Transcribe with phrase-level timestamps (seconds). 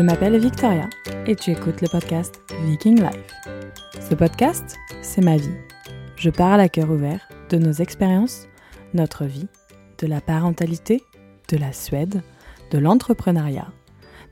[0.00, 0.88] Je m'appelle Victoria
[1.26, 3.34] et tu écoutes le podcast Viking Life.
[4.00, 5.54] Ce podcast, c'est ma vie.
[6.16, 8.48] Je parle à cœur ouvert de nos expériences,
[8.94, 9.46] notre vie,
[9.98, 11.02] de la parentalité,
[11.50, 12.22] de la Suède,
[12.70, 13.70] de l'entrepreneuriat,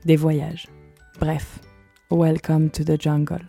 [0.05, 0.65] des voyages.
[1.19, 1.59] Bref,
[2.09, 3.45] welcome to the jungle.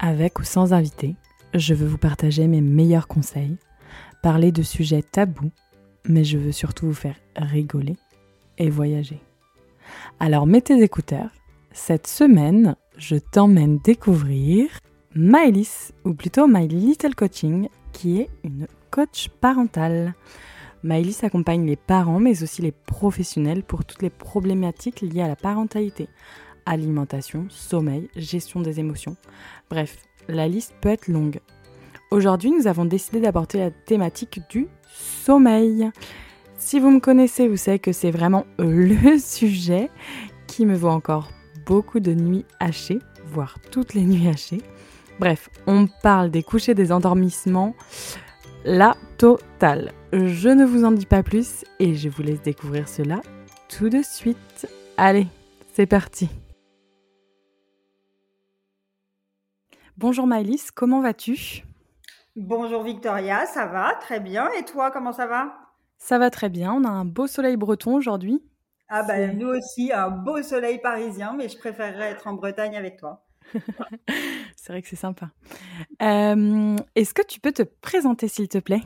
[0.00, 1.14] Avec ou sans invité,
[1.54, 3.56] je veux vous partager mes meilleurs conseils,
[4.20, 5.52] parler de sujets tabous,
[6.08, 7.94] mais je veux surtout vous faire rigoler
[8.58, 9.22] et voyager.
[10.20, 11.30] Alors mets tes écouteurs.
[11.72, 14.68] Cette semaine, je t'emmène découvrir
[15.14, 20.14] Maëlys, ou plutôt My Little Coaching, qui est une coach parentale.
[20.82, 25.36] Maëlys accompagne les parents, mais aussi les professionnels pour toutes les problématiques liées à la
[25.36, 26.08] parentalité.
[26.66, 29.16] Alimentation, sommeil, gestion des émotions.
[29.70, 29.96] Bref,
[30.28, 31.40] la liste peut être longue.
[32.10, 35.90] Aujourd'hui, nous avons décidé d'aborder la thématique du sommeil.
[36.64, 39.90] Si vous me connaissez, vous savez que c'est vraiment le sujet
[40.46, 41.28] qui me vaut encore
[41.66, 44.62] beaucoup de nuits hachées, voire toutes les nuits hachées.
[45.20, 47.74] Bref, on parle des couchers, des endormissements,
[48.64, 49.92] la totale.
[50.14, 53.20] Je ne vous en dis pas plus et je vous laisse découvrir cela
[53.68, 54.66] tout de suite.
[54.96, 55.26] Allez,
[55.74, 56.30] c'est parti.
[59.98, 61.62] Bonjour Maëlys, comment vas-tu?
[62.36, 63.96] Bonjour Victoria, ça va?
[64.00, 64.48] Très bien.
[64.58, 65.63] Et toi, comment ça va?
[65.98, 68.42] Ça va très bien, on a un beau soleil breton aujourd'hui.
[68.88, 72.98] Ah ben nous aussi, un beau soleil parisien, mais je préférerais être en Bretagne avec
[72.98, 73.24] toi.
[74.56, 75.30] c'est vrai que c'est sympa.
[76.02, 78.82] Euh, est-ce que tu peux te présenter s'il te plaît?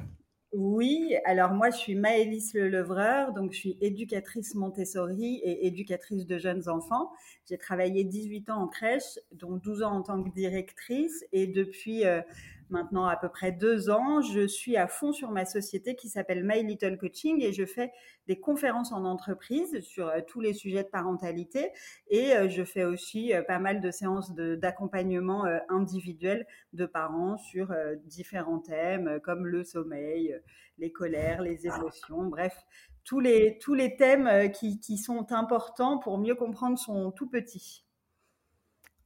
[0.52, 6.26] Oui, alors moi je suis Maëlys Le Levreur, donc je suis éducatrice Montessori et éducatrice
[6.26, 7.10] de jeunes enfants.
[7.46, 12.06] J'ai travaillé 18 ans en crèche, dont 12 ans en tant que directrice et depuis
[12.06, 12.22] euh,
[12.70, 16.44] maintenant à peu près deux ans, je suis à fond sur ma société qui s'appelle
[16.44, 17.92] My Little Coaching et je fais
[18.26, 21.70] des conférences en entreprise sur euh, tous les sujets de parentalité
[22.08, 27.74] et euh, je fais aussi euh, pas mal de séances d'accompagnement individuel de parents sur
[28.04, 30.38] différents thèmes comme le sommeil,
[30.78, 32.56] les colères, les émotions, bref,
[33.04, 37.87] tous les, tous les thèmes qui, qui sont importants pour mieux comprendre son tout petit.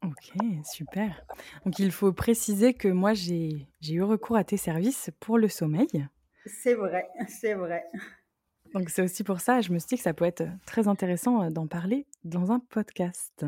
[0.04, 0.32] Ok,
[0.64, 1.24] super.
[1.64, 6.08] Donc il faut préciser que moi j'ai eu recours à tes services pour le sommeil.
[6.46, 7.84] C'est vrai, c'est vrai.
[8.74, 11.42] Donc c'est aussi pour ça, je me suis dit que ça peut être très intéressant
[11.42, 13.44] euh, d'en parler dans un podcast.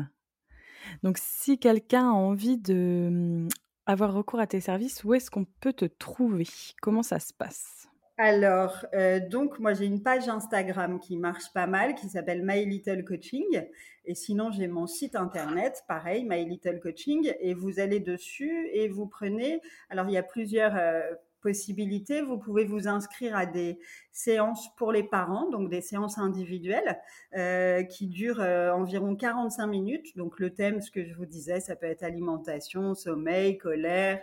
[1.03, 3.47] Donc si quelqu'un a envie de hum,
[3.85, 6.47] avoir recours à tes services, où est-ce qu'on peut te trouver?
[6.81, 7.89] Comment ça se passe?
[8.17, 12.65] Alors, euh, donc, moi, j'ai une page Instagram qui marche pas mal, qui s'appelle My
[12.65, 13.65] Little Coaching.
[14.05, 17.33] Et sinon, j'ai mon site internet, pareil, My Little Coaching.
[17.41, 19.59] Et vous allez dessus et vous prenez.
[19.89, 21.01] Alors, il y a plusieurs euh,
[21.41, 22.21] possibilités.
[22.21, 23.79] Vous pouvez vous inscrire à des
[24.13, 26.97] séances pour les parents, donc des séances individuelles
[27.35, 30.15] euh, qui durent environ 45 minutes.
[30.15, 34.21] Donc, le thème, ce que je vous disais, ça peut être alimentation, sommeil, colère,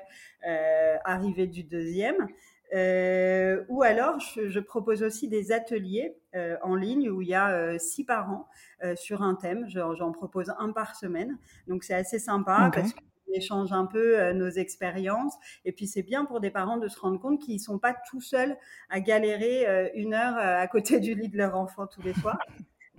[1.05, 2.27] arrivée du deuxième.
[2.75, 7.51] Euh, ou alors, je, propose aussi des ateliers euh, en ligne où il y a
[7.51, 8.49] euh, six parents
[8.97, 9.67] sur un thème.
[9.69, 11.39] J'en propose un par semaine.
[11.69, 15.35] Donc, c'est assez sympa parce qu'on échange un peu nos expériences.
[15.65, 17.95] Et puis, c'est bien pour des parents de se rendre compte qu'ils ne sont pas
[18.11, 18.57] tout seuls
[18.91, 22.41] à galérer une heure à côté du lit de leur enfant tous les soirs.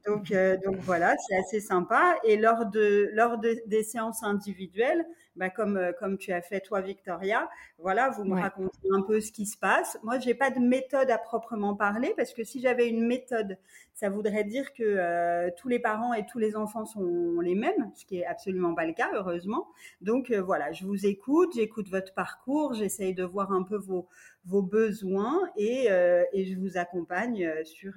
[0.06, 0.34] Donc,
[0.64, 2.16] donc voilà, c'est assez sympa.
[2.24, 6.62] Et lors, de, lors de, des séances individuelles, bah, comme, euh, comme tu as fait
[6.62, 7.50] toi, Victoria.
[7.80, 9.98] Voilà, vous me racontez un peu ce qui se passe.
[10.04, 13.58] Moi, j'ai pas de méthode à proprement parler parce que si j'avais une méthode,
[13.94, 17.92] ça voudrait dire que euh, tous les parents et tous les enfants sont les mêmes,
[17.96, 19.68] ce qui est absolument pas le cas, heureusement.
[20.02, 24.08] Donc euh, voilà, je vous écoute, j'écoute votre parcours, j'essaye de voir un peu vos,
[24.46, 25.88] vos besoins et,
[26.34, 27.94] et je vous accompagne sur,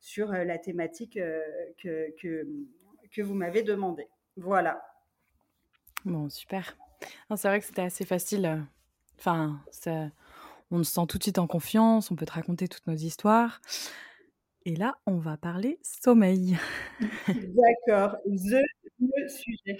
[0.00, 1.18] sur la thématique
[1.82, 2.46] que, que,
[3.12, 4.08] que vous m'avez demandé.
[4.36, 4.89] Voilà.
[6.04, 6.76] Bon, super.
[7.36, 8.46] C'est vrai que c'était assez facile.
[8.46, 8.58] Euh,
[9.18, 9.60] enfin,
[10.70, 13.60] on se sent tout de suite en confiance, on peut te raconter toutes nos histoires.
[14.64, 16.58] Et là, on va parler sommeil.
[17.28, 18.62] D'accord, the,
[19.00, 19.78] le sujet.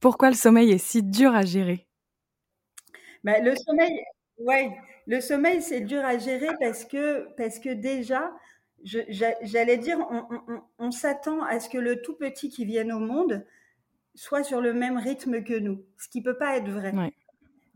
[0.00, 1.86] Pourquoi le sommeil est si dur à gérer?
[3.24, 4.00] Bah, Le sommeil,
[4.38, 4.70] ouais,
[5.06, 8.32] le sommeil, c'est dur à gérer parce que, parce que déjà,
[8.84, 13.44] j'allais dire, on, on s'attend à ce que le tout petit qui vienne au monde
[14.18, 16.92] soit sur le même rythme que nous, ce qui peut pas être vrai.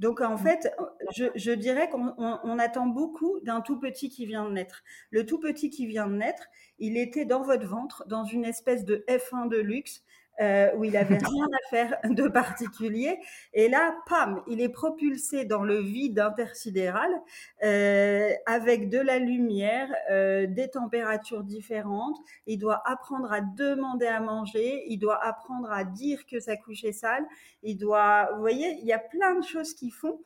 [0.01, 0.75] Donc en fait,
[1.15, 4.83] je, dirais qu'on attend beaucoup d'un tout petit qui vient de naître.
[5.11, 6.49] Le tout petit qui vient de naître,
[6.81, 10.03] il était dans votre ventre, dans une espèce de F1 de luxe,
[10.41, 13.19] euh, où il avait rien à faire de particulier.
[13.53, 17.11] Et là, pam, il est propulsé dans le vide intersidéral
[17.63, 22.17] euh, avec de la lumière, euh, des températures différentes.
[22.47, 24.85] Il doit apprendre à demander à manger.
[24.89, 27.27] Il doit apprendre à dire que sa couche est sale.
[27.63, 30.21] Il doit, vous voyez, il y a plein de choses qui font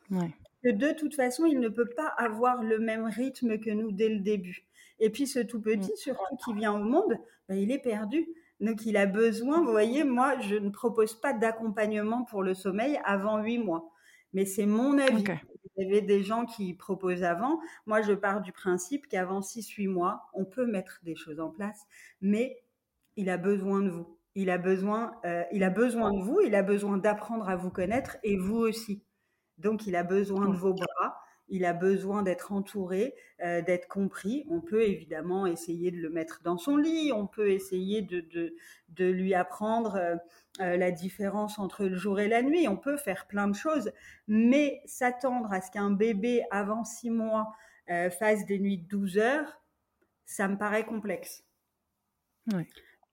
[0.63, 4.09] que de toute façon, il ne peut pas avoir le même rythme que nous dès
[4.09, 4.65] le début.
[4.99, 7.17] Et puis ce tout petit, surtout qui vient au monde,
[7.49, 8.27] ben, il est perdu.
[8.59, 12.99] Donc il a besoin, vous voyez, moi je ne propose pas d'accompagnement pour le sommeil
[13.05, 13.91] avant huit mois.
[14.33, 15.23] Mais c'est mon avis.
[15.77, 17.59] Il y avait des gens qui proposent avant.
[17.85, 21.85] Moi je pars du principe qu'avant 6-8 mois, on peut mettre des choses en place,
[22.19, 22.63] mais
[23.15, 24.17] il a besoin de vous.
[24.33, 27.71] Il a besoin, euh, il a besoin de vous, il a besoin d'apprendre à vous
[27.71, 29.03] connaître et vous aussi.
[29.57, 31.17] Donc il a besoin de vos bras
[31.49, 34.45] il a besoin d'être entouré, euh, d'être compris.
[34.49, 38.25] On peut évidemment essayer de le mettre dans son lit, on peut essayer de,
[38.89, 40.15] de, lui apprendre euh,
[40.59, 43.91] euh, la différence entre le jour et la nuit, on peut faire plein de choses,
[44.27, 47.53] mais s'attendre à ce qu'un bébé avant six mois
[48.19, 49.61] fasse des nuits de 12 heures,
[50.25, 51.45] ça me paraît complexe.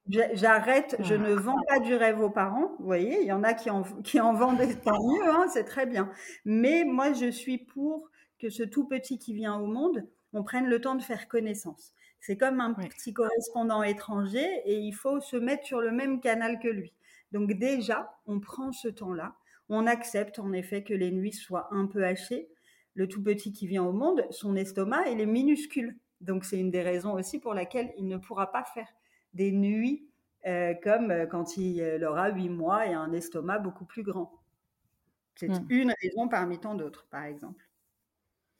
[0.08, 2.74] J'arrête, je ne vends pas du rêve aux parents.
[2.80, 5.62] Vous voyez, il y en a qui en, qui en vendent, tant mieux, hein, c'est
[5.62, 6.10] très bien.
[6.44, 8.10] Mais moi, je suis pour
[8.44, 11.94] que ce tout petit qui vient au monde, on prenne le temps de faire connaissance.
[12.20, 16.58] C'est comme un petit correspondant étranger et il faut se mettre sur le même canal
[16.58, 16.92] que lui.
[17.32, 19.34] Donc déjà, on prend ce temps-là,
[19.70, 22.50] on accepte en effet que les nuits soient un peu hachées.
[22.92, 25.96] Le tout petit qui vient au monde, son estomac, il est minuscule.
[26.20, 28.88] Donc c'est une des raisons aussi pour laquelle il ne pourra pas faire
[29.32, 30.06] des nuits
[30.46, 34.38] euh, comme euh, quand il euh, aura huit mois et un estomac beaucoup plus grand.
[35.34, 35.66] C'est mmh.
[35.70, 37.63] une raison parmi tant d'autres, par exemple.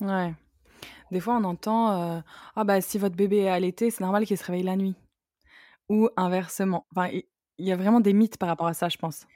[0.01, 0.35] Ouais.
[1.11, 2.23] Des fois, on entend,
[2.57, 4.97] «Ah bah, si votre bébé est allaité, c'est normal qu'il se réveille la nuit»
[5.89, 6.87] ou inversement.
[6.97, 7.11] Enfin,
[7.59, 9.27] il y a vraiment des mythes par rapport à ça, je pense.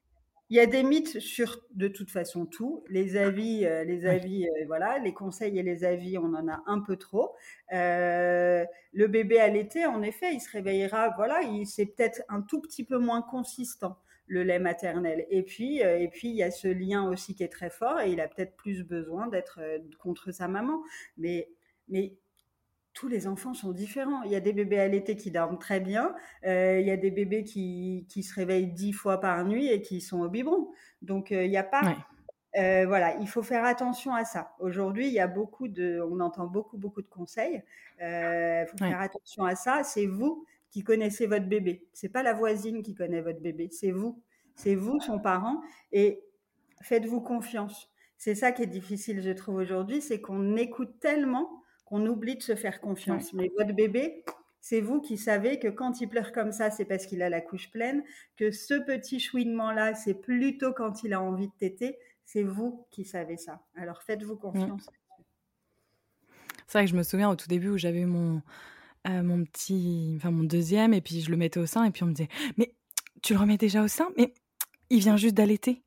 [0.51, 2.83] Il y a des mythes sur, de toute façon, tout.
[2.89, 6.97] Les avis, les avis, voilà, les conseils et les avis, on en a un peu
[6.97, 7.35] trop.
[7.71, 8.67] le
[9.07, 12.99] bébé allaité, en effet, il se réveillera, voilà, il c'est peut-être un tout petit peu
[12.99, 15.27] moins consistant le lait maternel.
[15.31, 18.01] Et puis, euh, et puis il y a ce lien aussi qui est très fort
[18.01, 20.83] et il a peut-être plus besoin d'être euh, contre sa maman.
[21.17, 21.49] Mais,
[21.89, 22.15] mais
[22.93, 24.23] tous les enfants sont différents.
[24.23, 26.15] Il y a des bébés allaités qui dorment très bien.
[26.45, 29.83] Euh, il y a des bébés qui, qui, se réveillent dix fois par nuit et
[29.83, 30.69] qui sont au biberon.
[31.01, 31.97] Donc, il n'y a pas.
[32.55, 34.55] voilà, il faut faire attention à ça.
[34.59, 37.63] Aujourd'hui, il y a beaucoup de, on entend beaucoup, beaucoup de conseils.
[38.01, 39.85] Il faut faire attention à ça.
[39.85, 41.87] C'est vous qui connaissez votre bébé.
[41.93, 44.23] C'est pas la voisine qui connaît votre bébé, c'est vous.
[44.55, 45.63] C'est vous, son parent,
[45.93, 46.21] et
[46.83, 47.93] faites-vous confiance.
[48.17, 52.43] C'est ça qui est difficile, je trouve, aujourd'hui, c'est qu'on écoute tellement qu'on oublie de
[52.43, 53.33] se faire confiance.
[53.33, 54.25] Mais votre bébé,
[54.61, 57.41] c'est vous qui savez que quand il pleure comme ça, c'est parce qu'il a la
[57.41, 58.03] couche pleine,
[58.37, 61.97] que ce petit chouinement-là, c'est plutôt quand il a envie de téter.
[62.25, 63.63] C'est vous qui savez ça.
[63.77, 64.91] Alors faites-vous confiance.
[66.67, 68.43] C'est vrai que je me souviens au tout début où j'avais mon,
[69.07, 72.07] mon petit, enfin mon deuxième, et puis je le mettais au sein, et puis on
[72.07, 72.75] me disait, mais
[73.23, 74.35] tu le remets déjà au sein, mais
[74.91, 75.83] il vient juste d'allaiter.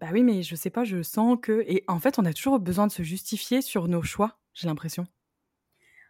[0.00, 2.58] Bah oui, mais je sais pas, je sens que, et en fait, on a toujours
[2.58, 5.06] besoin de se justifier sur nos choix, j'ai l'impression.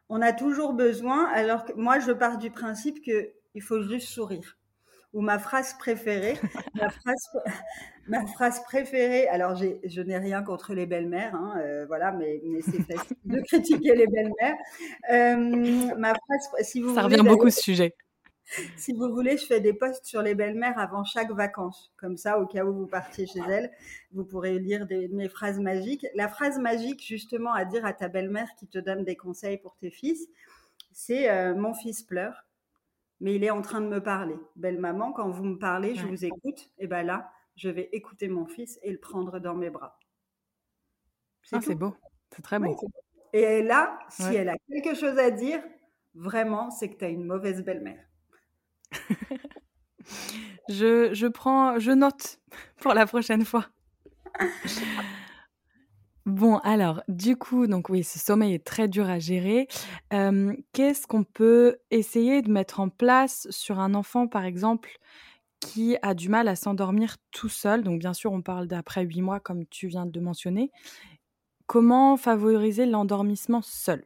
[0.09, 4.09] On a toujours besoin, alors que moi, je pars du principe que il faut juste
[4.09, 4.60] sourire
[5.13, 6.39] ou ma phrase préférée.
[6.75, 7.29] ma, phrase,
[8.09, 12.61] ma phrase préférée, alors je n'ai rien contre les belles-mères, hein, euh, voilà, mais, mais
[12.63, 14.57] c'est facile de critiquer les belles-mères.
[15.11, 17.95] Euh, ma phrase, si vous Ça revient beaucoup ce sujet.
[18.77, 21.93] Si vous voulez, je fais des posts sur les belles-mères avant chaque vacances.
[21.97, 23.71] Comme ça, au cas où vous partiez chez elles,
[24.13, 26.05] vous pourrez lire des, mes phrases magiques.
[26.17, 29.77] La phrase magique, justement, à dire à ta belle-mère qui te donne des conseils pour
[29.77, 30.27] tes fils,
[30.93, 32.45] c'est euh, Mon fils pleure,
[33.21, 34.37] mais il est en train de me parler.
[34.57, 36.71] Belle maman, quand vous me parlez, je vous écoute.
[36.79, 39.99] Et bien là, je vais écouter mon fils et le prendre dans mes bras.
[41.43, 41.95] C'est ah, beau,
[42.31, 42.77] c'est très beau.
[43.33, 45.63] et là, si elle a quelque chose à dire,
[46.15, 48.05] vraiment, c'est que tu as une mauvaise belle-mère.
[50.69, 52.41] je, je prends, je note
[52.79, 53.67] pour la prochaine fois.
[56.31, 59.67] Bon, alors, du coup, donc oui, ce sommeil est très dur à gérer.
[60.11, 64.91] Qu'est-ce qu'on peut essayer de mettre en place sur un enfant, par exemple,
[65.59, 67.83] qui a du mal à s'endormir tout seul?
[67.83, 70.71] Donc, bien sûr, on parle d'après huit mois, comme tu viens de mentionner.
[71.67, 74.05] Comment favoriser l'endormissement seul?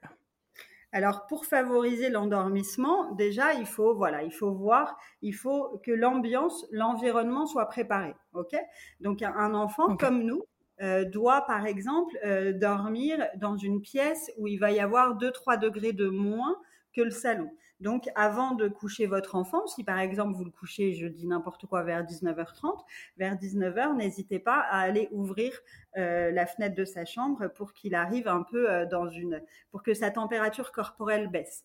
[0.93, 6.65] Alors, pour favoriser l'endormissement, déjà, il faut, voilà, il faut voir, il faut que l'ambiance,
[6.71, 8.15] l'environnement soit préparé.
[8.33, 8.57] OK?
[9.01, 10.43] Donc, un enfant comme nous,
[10.81, 15.59] euh, doit, par exemple, euh, dormir dans une pièce où il va y avoir 2-3
[15.59, 16.57] degrés de moins
[16.93, 17.51] que le salon.
[17.81, 21.67] Donc, avant de coucher votre enfant, si par exemple vous le couchez, je dis n'importe
[21.67, 22.79] quoi, vers 19h30,
[23.19, 25.53] vers 19h, n'hésitez pas à aller ouvrir
[25.97, 29.93] euh, la fenêtre de sa chambre pour qu'il arrive un peu dans une, pour que
[29.93, 31.65] sa température corporelle baisse.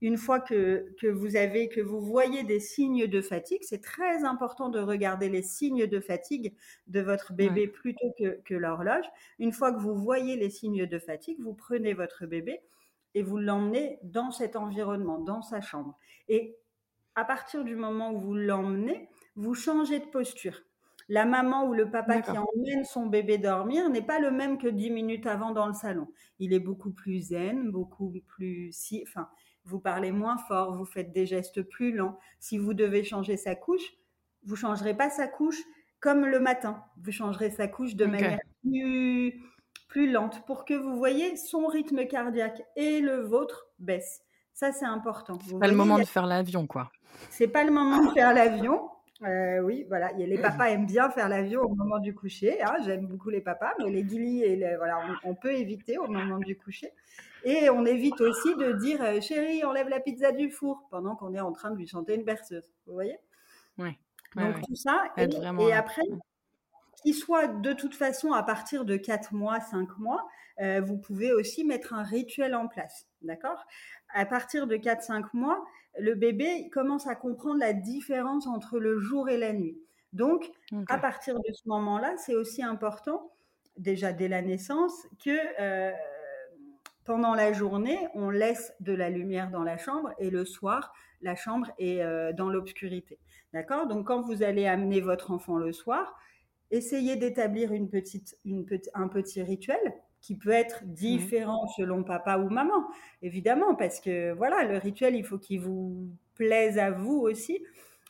[0.00, 4.24] Une fois que, que vous avez, que vous voyez des signes de fatigue, c'est très
[4.24, 6.54] important de regarder les signes de fatigue
[6.88, 9.06] de votre bébé plutôt que, que l'horloge.
[9.38, 12.60] Une fois que vous voyez les signes de fatigue, vous prenez votre bébé
[13.14, 15.98] et vous l'emmenez dans cet environnement, dans sa chambre.
[16.28, 16.56] Et
[17.14, 20.60] à partir du moment où vous l'emmenez, vous changez de posture.
[21.08, 24.68] La maman ou le papa qui emmène son bébé dormir n'est pas le même que
[24.68, 26.08] dix minutes avant dans le salon.
[26.38, 29.28] Il est beaucoup plus zen, beaucoup plus si, enfin,
[29.64, 32.18] vous parlez moins fort, vous faites des gestes plus lents.
[32.38, 33.94] Si vous devez changer sa couche,
[34.44, 35.62] vous changerez pas sa couche
[36.00, 36.84] comme le matin.
[37.02, 39.40] Vous changerez sa couche de manière plus
[39.88, 44.22] plus lente pour que vous voyez son rythme cardiaque et le vôtre baisse.
[44.52, 45.38] Ça, c'est important.
[45.46, 46.90] C'est pas le moment de faire l'avion, quoi.
[47.30, 48.88] C'est pas le moment de faire l'avion.
[49.22, 50.12] Euh, oui, voilà.
[50.12, 52.62] Les papas aiment bien faire l'avion au moment du coucher.
[52.62, 52.74] Hein.
[52.84, 56.56] J'aime beaucoup les papas, mais les guilis, et voilà, on, peut éviter au moment du
[56.56, 56.90] coucher.
[57.44, 61.34] Et on évite aussi de dire euh, chérie, enlève la pizza du four pendant qu'on
[61.34, 62.70] est en train de lui chanter une berceuse.
[62.86, 63.18] Vous voyez?
[63.78, 63.90] Oui.
[64.36, 65.12] Donc tout ça.
[65.16, 65.28] Et,
[65.60, 66.02] et, après,
[67.02, 70.26] qu'il soit de toute façon à partir de 4 mois, 5 mois,
[70.60, 73.06] euh, vous pouvez aussi mettre un rituel en place.
[73.22, 73.64] D'accord?
[74.12, 75.64] À partir de 4-5 mois,
[75.98, 79.78] le bébé commence à comprendre la différence entre le jour et la nuit.
[80.12, 80.50] Donc,
[80.88, 83.32] à partir de ce moment-là, c'est aussi important,
[83.76, 85.92] déjà dès la naissance, que euh,
[87.04, 91.36] pendant la journée, on laisse de la lumière dans la chambre et le soir, la
[91.36, 93.18] chambre est euh, dans l'obscurité.
[93.52, 93.86] D'accord?
[93.86, 96.16] Donc, quand vous allez amener votre enfant le soir,
[96.70, 99.78] essayez d'établir une petite, une un petit rituel
[100.20, 100.94] qui peut être mmh.
[100.94, 102.86] différent selon papa ou maman,
[103.20, 107.62] évidemment, parce que voilà, le rituel, il faut qu'il vous plaise à vous aussi.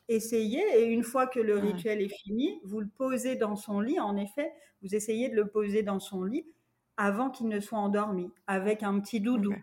[0.09, 3.99] Essayez, et une fois que le rituel est fini, vous le posez dans son lit.
[3.99, 6.47] En effet, vous essayez de le poser dans son lit
[6.97, 9.55] avant qu'il ne soit endormi, avec un petit doudou.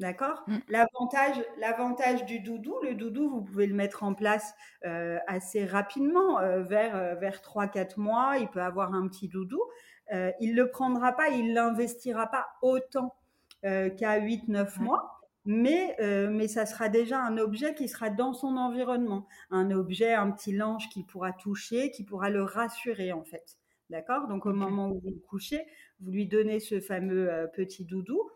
[0.00, 0.42] D'accord?
[0.48, 0.56] Mmh.
[0.68, 4.54] L'avantage, l'avantage du doudou, le doudou, vous pouvez le mettre en place
[4.84, 9.62] euh, assez rapidement, euh, vers, euh, vers 3-4 mois, il peut avoir un petit doudou.
[10.10, 13.14] il ne le prendra pas, il l'investira pas autant
[13.62, 15.96] qu'à 8-9 mois, mais,
[16.30, 20.52] mais ça sera déjà un objet qui sera dans son environnement, un objet, un petit
[20.52, 23.56] linge qui pourra toucher, qui pourra le rassurer en fait.
[23.90, 24.28] D'accord?
[24.28, 25.62] Donc au moment où vous le couchez,
[26.00, 28.30] vous lui donnez ce fameux petit doudou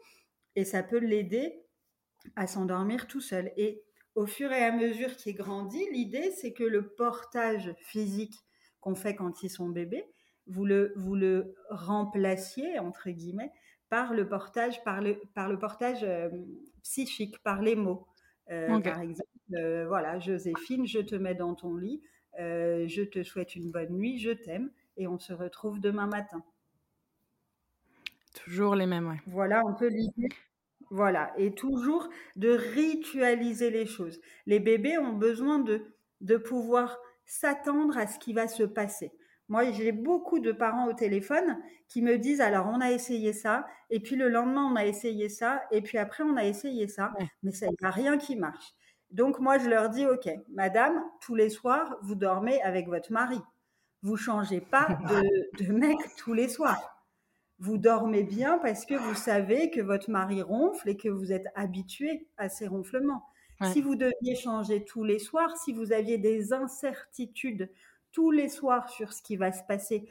[0.56, 1.64] et ça peut l'aider
[2.36, 3.52] à s'endormir tout seul.
[3.56, 3.82] Et
[4.14, 8.34] au fur et à mesure qu'il grandit, l'idée, c'est que le portage physique
[8.80, 10.04] qu'on fait quand ils sont bébés,
[10.46, 13.52] vous le, vous le remplaciez, entre guillemets,
[13.88, 16.28] par le portage, par le, par le portage euh,
[16.82, 18.06] psychique, par les mots.
[18.50, 22.02] Euh, par exemple, euh, voilà, Joséphine, je te mets dans ton lit,
[22.38, 26.42] je te souhaite une bonne nuit, je t'aime, et on se retrouve demain matin.
[28.34, 29.20] Toujours les mêmes, ouais.
[29.26, 30.28] Voilà un peu l'idée.
[30.90, 34.20] Voilà, et toujours de ritualiser les choses.
[34.46, 35.82] Les bébés ont besoin de,
[36.20, 39.12] de pouvoir s'attendre à ce qui va se passer.
[39.48, 43.66] Moi, j'ai beaucoup de parents au téléphone qui me disent alors on a essayé ça,
[43.90, 47.12] et puis le lendemain on a essayé ça, et puis après on a essayé ça,
[47.42, 48.74] mais ça n'y a rien qui marche.
[49.10, 53.40] Donc moi je leur dis ok, madame, tous les soirs vous dormez avec votre mari,
[54.02, 56.98] vous changez pas de, de mec tous les soirs
[57.58, 61.46] vous dormez bien parce que vous savez que votre mari ronfle et que vous êtes
[61.54, 63.24] habitué à ces ronflements.
[63.72, 67.72] Si vous deviez changer tous les soirs, si vous aviez des incertitudes
[68.12, 70.08] tous les soirs sur ce qui va se passer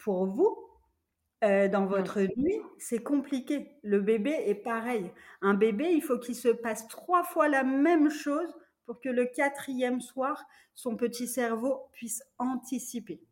[0.00, 0.58] pour vous,
[1.44, 3.78] euh, dans votre nuit, c'est compliqué.
[3.84, 5.12] Le bébé est pareil.
[5.42, 8.52] Un bébé, il faut qu'il se passe trois fois la même chose
[8.84, 13.22] pour que le quatrième soir, son petit cerveau puisse anticiper.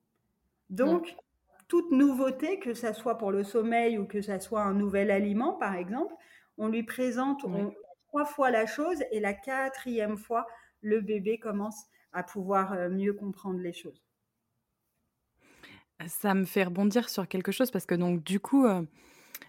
[0.70, 1.16] Donc,
[1.68, 5.54] toute nouveauté, que ça soit pour le sommeil ou que ça soit un nouvel aliment,
[5.54, 6.14] par exemple,
[6.58, 7.44] on lui présente
[8.08, 10.46] trois fois la chose et la quatrième fois,
[10.80, 14.02] le bébé commence à pouvoir euh, mieux comprendre les choses.
[16.06, 18.82] Ça me fait rebondir sur quelque chose parce que donc du coup, euh,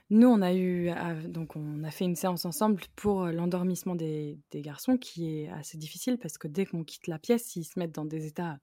[0.10, 0.90] nous on a eu
[1.26, 5.50] donc on a fait une séance ensemble pour euh, l'endormissement des, des, garçons qui est
[5.50, 8.58] assez difficile parce que dès qu'on quitte la pièce, ils se mettent dans des états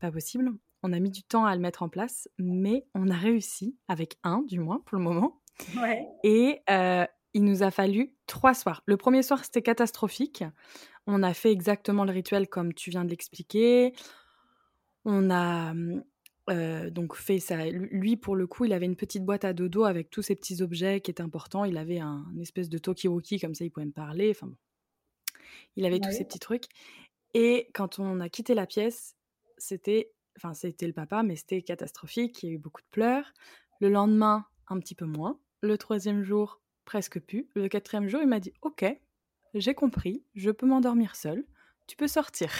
[0.00, 0.50] pas possibles.
[0.82, 4.18] On a mis du temps à le mettre en place, mais on a réussi, avec
[4.24, 5.40] un du moins pour le moment.
[6.24, 8.82] Et euh, il nous a fallu trois soirs.
[8.86, 10.44] Le premier soir, c'était catastrophique.
[11.06, 13.92] On a fait exactement le rituel comme tu viens de l'expliquer.
[15.04, 15.74] On a
[16.50, 17.64] euh, donc fait ça.
[17.66, 20.62] Lui, pour le coup, il avait une petite boîte à dodo avec tous ces petits
[20.62, 21.64] objets qui étaient importants.
[21.64, 24.30] Il avait un une espèce de talkie-walkie, comme ça, il pouvait me parler.
[24.30, 24.56] Enfin bon.
[25.76, 26.66] Il avait tous ces petits trucs.
[27.34, 29.16] Et quand on a quitté la pièce,
[29.56, 32.42] c'était, enfin, c'était le papa, mais c'était catastrophique.
[32.42, 33.32] Il y a eu beaucoup de pleurs.
[33.80, 35.38] Le lendemain, un petit peu moins.
[35.60, 37.48] Le troisième jour, presque plus.
[37.54, 38.84] Le quatrième jour, il m'a dit Ok,
[39.54, 41.44] j'ai compris, je peux m'endormir seul,
[41.86, 42.50] tu peux sortir.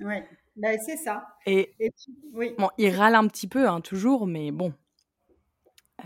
[0.00, 0.16] Oui,
[0.56, 1.26] bah, c'est ça.
[1.46, 1.74] Et,
[2.32, 2.54] oui.
[2.58, 4.72] bon, il râle un petit peu, hein, toujours, mais bon.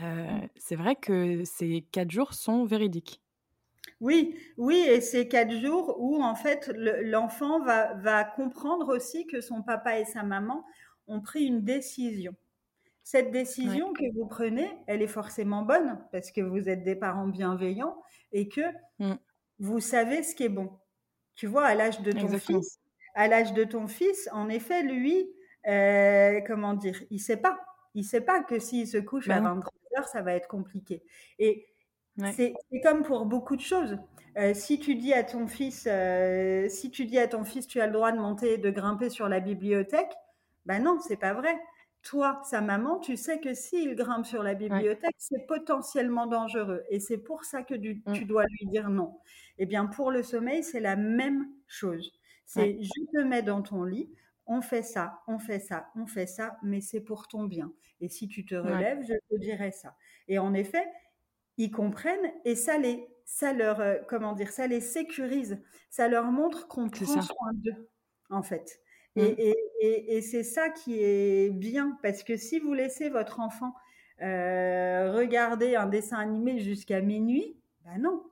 [0.03, 3.23] Euh, c'est vrai que ces quatre jours sont véridiques.
[4.01, 9.41] Oui, oui, et c'est quatre jours où en fait l'enfant va, va comprendre aussi que
[9.41, 10.65] son papa et sa maman
[11.09, 12.35] ont pris une décision.
[13.03, 17.27] Cette décision que vous prenez, elle est forcément bonne parce que vous êtes des parents
[17.27, 17.97] bienveillants
[18.33, 18.61] et que
[18.99, 19.15] mmh.
[19.61, 20.71] vous savez ce qui est bon.
[21.35, 22.81] Tu vois, à l'âge de ton fils,
[23.15, 25.31] à l'âge de ton fils, en effet, lui,
[25.67, 27.59] euh, comment dire, il sait pas.
[27.95, 31.03] Il sait pas que s'il se couche à 23 heures, ça va être compliqué.
[31.39, 31.67] Et
[32.35, 33.99] c'est comme pour beaucoup de choses.
[34.37, 37.81] Euh, si tu dis à ton fils, euh, si tu dis à ton fils, tu
[37.81, 40.13] as le droit de monter, de grimper sur la bibliothèque,
[40.69, 41.59] ben non, c'est pas vrai
[42.03, 46.85] toi, sa maman, tu sais que s'il grimpe sur la bibliothèque, c'est potentiellement dangereux.
[46.91, 48.25] Et c'est pour ça que tu, mmh.
[48.25, 49.19] dois lui dire non.
[49.59, 52.13] Eh bien, pour le sommeil, c'est la même chose.
[52.47, 54.11] C'est je te mets dans ton lit,
[54.47, 57.73] on fait ça, on fait ça, on fait ça, mais c'est pour ton bien.
[58.01, 59.95] Et si tu te relèves, je te dirai ça.
[60.29, 60.87] Et en effet,
[61.59, 65.61] ils comprennent et ça les, ça leur, euh, comment dire, ça les sécurise.
[65.91, 67.91] Ça leur montre qu'on prend soin d'eux,
[68.31, 68.81] en fait.
[69.23, 69.55] Mmh.
[69.81, 73.75] Et, c'est ça qui est bien, parce que si vous laissez votre enfant
[74.21, 78.25] euh, regarder un dessin animé jusqu'à minuit, ben non.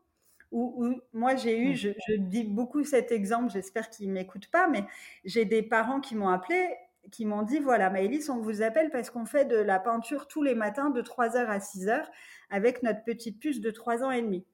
[0.53, 4.85] Ou, moi, j'ai eu, je, dis beaucoup cet exemple, j'espère qu'ils ne m'écoutent pas, mais
[5.25, 6.69] j'ai des parents qui m'ont appelé,
[7.11, 10.43] qui m'ont dit, voilà, Maëlys, on vous appelle parce qu'on fait de la peinture tous
[10.43, 12.05] les matins de 3h à 6h
[12.51, 14.45] avec notre petite puce de 3 ans et demi.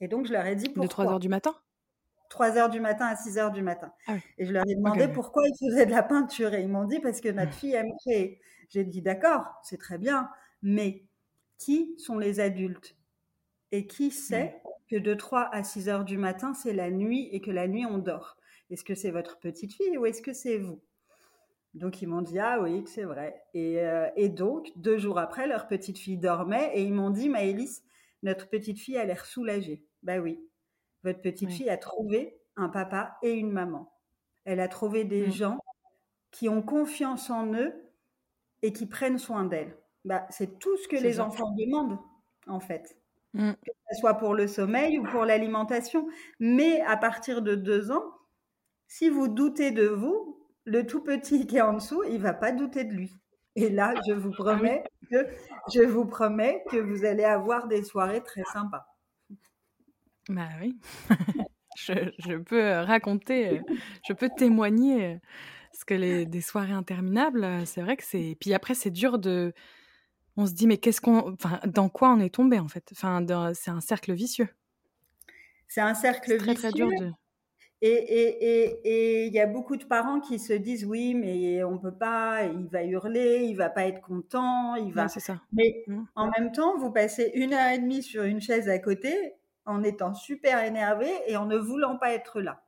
[0.00, 0.84] Et donc, je leur ai dit pourquoi.
[0.84, 1.54] De 3 h du matin?
[2.34, 3.92] 3 heures du matin à 6 heures du matin.
[4.08, 6.52] Ah et je leur ai demandé pourquoi ils faisaient de la peinture.
[6.52, 7.60] Et ils m'ont dit parce que notre mmh.
[7.60, 8.40] fille aime créer.
[8.70, 10.28] J'ai dit d'accord, c'est très bien,
[10.60, 11.04] mais
[11.58, 12.96] qui sont les adultes?
[13.70, 14.60] Et qui sait
[14.90, 17.86] que de 3 à 6 heures du matin, c'est la nuit et que la nuit,
[17.86, 18.36] on dort?
[18.68, 20.82] Est-ce que c'est votre petite fille ou est-ce que c'est vous?
[21.74, 25.48] Donc ils m'ont dit ah oui c'est vrai et, euh, et, donc deux jours après
[25.48, 27.82] leur petite fille dormait et ils m'ont dit Maëlys
[28.22, 30.38] notre petite fille a l'air soulagée bah oui
[31.04, 33.92] votre petite fille a trouvé un papa et une maman.
[34.44, 35.32] Elle a trouvé des mmh.
[35.32, 35.58] gens
[36.30, 37.72] qui ont confiance en eux
[38.62, 39.76] et qui prennent soin d'elle.
[40.04, 41.98] Bah, c'est tout ce que les enfants demandent,
[42.46, 42.96] en fait.
[43.34, 43.52] Mmh.
[43.52, 46.08] Que ce soit pour le sommeil ou pour l'alimentation.
[46.40, 48.04] Mais à partir de deux ans,
[48.88, 52.52] si vous doutez de vous, le tout petit qui est en dessous, il va pas
[52.52, 53.14] douter de lui.
[53.56, 55.26] Et là, je vous ah promets que
[55.72, 58.93] je vous promets que vous allez avoir des soirées très sympas.
[60.28, 60.76] Bah oui.
[61.76, 63.62] je, peux euh, raconter, euh,
[64.08, 65.04] je peux témoigner.
[65.04, 65.16] Euh,
[65.72, 68.36] parce que les, des soirées interminables, c'est vrai que c'est.
[68.40, 69.52] Puis après, c'est dur de.
[70.36, 71.32] On se dit, mais qu'est-ce qu'on.
[71.32, 72.88] Enfin, dans quoi on est tombé, en fait?
[72.92, 74.48] Enfin, c'est un cercle vicieux.
[75.66, 76.54] C'est un cercle vicieux.
[76.54, 77.10] Très, très dur de.
[77.82, 82.44] Et il y a beaucoup de parents qui se disent oui, mais on peut pas,
[82.44, 85.08] il va hurler, il va pas être content, il va.
[85.08, 85.42] c'est ça.
[85.52, 86.02] Mais mmh.
[86.14, 89.34] en même temps, vous passez une heure et demie sur une chaise à côté
[89.66, 92.64] en étant super énervé et en ne voulant pas être là.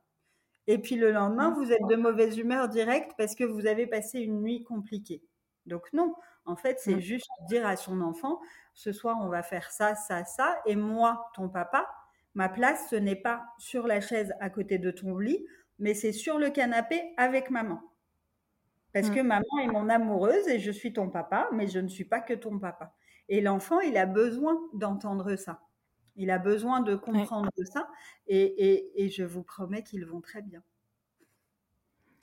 [0.67, 4.19] Et puis le lendemain, vous êtes de mauvaise humeur directe parce que vous avez passé
[4.19, 5.23] une nuit compliquée.
[5.65, 8.39] Donc non, en fait, c'est juste dire à son enfant,
[8.73, 11.87] ce soir, on va faire ça, ça, ça, et moi, ton papa,
[12.35, 15.45] ma place, ce n'est pas sur la chaise à côté de ton lit,
[15.79, 17.81] mais c'est sur le canapé avec maman.
[18.93, 22.05] Parce que maman est mon amoureuse et je suis ton papa, mais je ne suis
[22.05, 22.93] pas que ton papa.
[23.29, 25.66] Et l'enfant, il a besoin d'entendre ça.
[26.17, 27.87] Il a besoin de comprendre ça
[28.27, 30.63] et, je vous promets qu'ils vont très bien.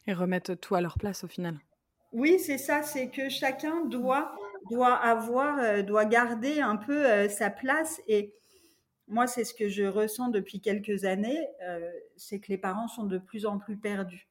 [0.07, 1.59] Et remettre tout à leur place au final.
[2.13, 4.37] Oui, c'est ça, c'est que chacun doit,
[4.71, 8.03] doit avoir, euh, doit garder un peu euh, sa place.
[8.07, 8.35] Et
[9.09, 13.05] moi, c'est ce que je ressens depuis quelques années, euh, c'est que les parents sont
[13.05, 14.29] de plus en plus perdus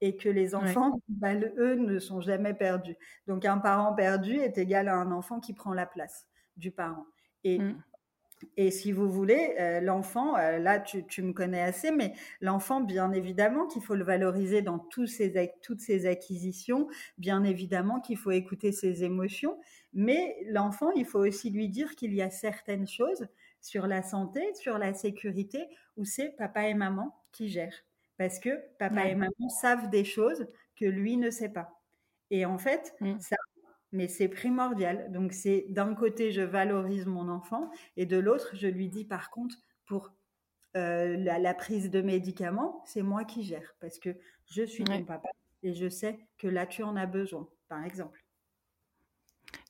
[0.00, 2.96] et que les enfants, bah, eux, ne sont jamais perdus.
[3.26, 7.06] Donc, un parent perdu est égal à un enfant qui prend la place du parent.
[7.44, 7.82] Et mmh.
[8.56, 13.12] Et si vous voulez, euh, l'enfant, euh, là tu, me connais assez, mais l'enfant, bien
[13.12, 18.30] évidemment qu'il faut le valoriser dans tous ses, toutes ses acquisitions, bien évidemment qu'il faut
[18.30, 19.58] écouter ses émotions,
[19.92, 23.26] mais l'enfant, il faut aussi lui dire qu'il y a certaines choses
[23.60, 27.84] sur la santé, sur la sécurité, où c'est papa et maman qui gèrent.
[28.18, 31.80] Parce que papa et maman savent des choses que lui ne sait pas.
[32.30, 33.20] Et en fait, mmh.
[33.20, 33.36] ça
[33.92, 35.12] mais c'est primordial.
[35.12, 39.30] Donc c'est d'un côté, je valorise mon enfant et de l'autre, je lui dis par
[39.30, 40.12] contre, pour
[40.76, 45.28] euh, la, prise de médicaments, c'est moi qui gère parce que je suis ton papa
[45.62, 48.24] et je sais que là tu en as besoin, par exemple.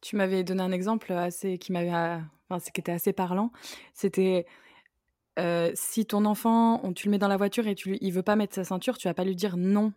[0.01, 1.91] Tu m'avais donné un exemple assez qui m'avait,
[2.49, 3.51] enfin, qui était assez parlant.
[3.95, 4.47] C'était
[5.39, 8.23] euh, si ton enfant, on, tu le mets dans la voiture et tu, il veut
[8.23, 9.93] pas mettre sa ceinture, tu vas pas lui dire non.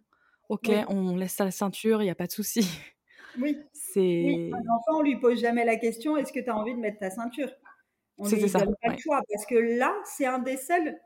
[0.47, 2.67] Ok, on laisse sa ceinture, il y a pas de souci.
[3.39, 3.57] Oui.
[3.73, 4.51] C'est.
[4.53, 6.99] un enfant, on lui pose jamais la question est-ce que tu as envie de mettre
[6.99, 7.49] ta ceinture?
[8.17, 8.59] On lui ça.
[8.59, 10.97] donne pas le choix parce que là, c'est un des seuls,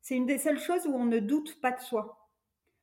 [0.00, 2.28] c'est une des seules choses où on ne doute pas de soi.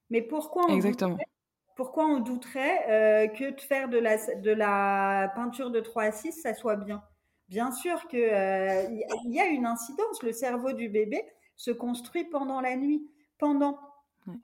[0.10, 1.12] Mais pourquoi on Exactement.
[1.12, 1.30] Douterait,
[1.76, 6.12] pourquoi on douterait euh, que de faire de la, de la peinture de 3 à
[6.12, 7.02] 6, ça soit bien?
[7.48, 8.84] Bien sûr qu'il euh,
[9.26, 10.22] y a une incidence.
[10.24, 11.24] Le cerveau du bébé
[11.56, 13.10] se construit pendant la nuit.
[13.38, 13.80] Pendant.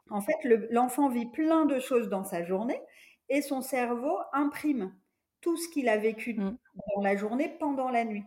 [0.10, 0.36] En fait,
[0.71, 2.81] l'enfant vit plein de choses dans sa journée
[3.29, 4.93] et son cerveau imprime
[5.41, 6.57] tout ce qu'il a vécu mm.
[6.95, 8.23] dans la journée pendant la nuit.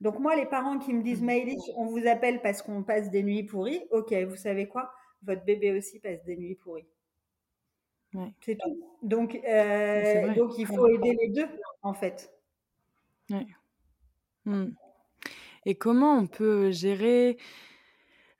[0.00, 1.26] Donc moi, les parents qui me disent, mm.
[1.26, 4.92] Maëlys, on vous appelle parce qu'on passe des nuits pourries, ok, vous savez quoi?
[5.22, 6.86] Votre bébé aussi passe des nuits pourries.
[8.42, 8.80] C'est tout.
[9.02, 11.48] Donc, euh, donc il faut aider les deux,
[11.82, 12.32] en fait.
[14.44, 14.66] Mm.
[15.66, 17.38] Et comment on peut gérer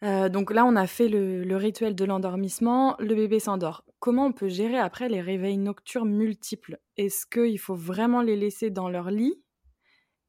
[0.04, 3.84] euh, donc là, on a fait le, rituel de l'endormissement, le bébé s'endort.
[4.04, 6.78] Comment on peut gérer après les réveils nocturnes multiples?
[6.98, 9.42] Est-ce qu'il faut vraiment les laisser dans leur lit?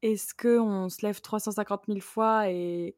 [0.00, 2.96] Est-ce qu'on se lève 350 000 fois et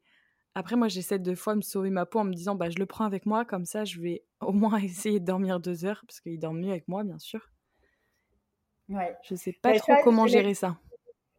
[0.55, 2.85] après, moi, j'essaie de fois me sauver ma peau en me disant, bah, je le
[2.85, 6.21] prends avec moi, comme ça, je vais au moins essayer de dormir deux heures, parce
[6.21, 7.49] qu'il dort mieux avec moi, bien sûr.
[8.87, 9.17] Ouais.
[9.23, 10.77] Je sais pas trop comment gérer ça.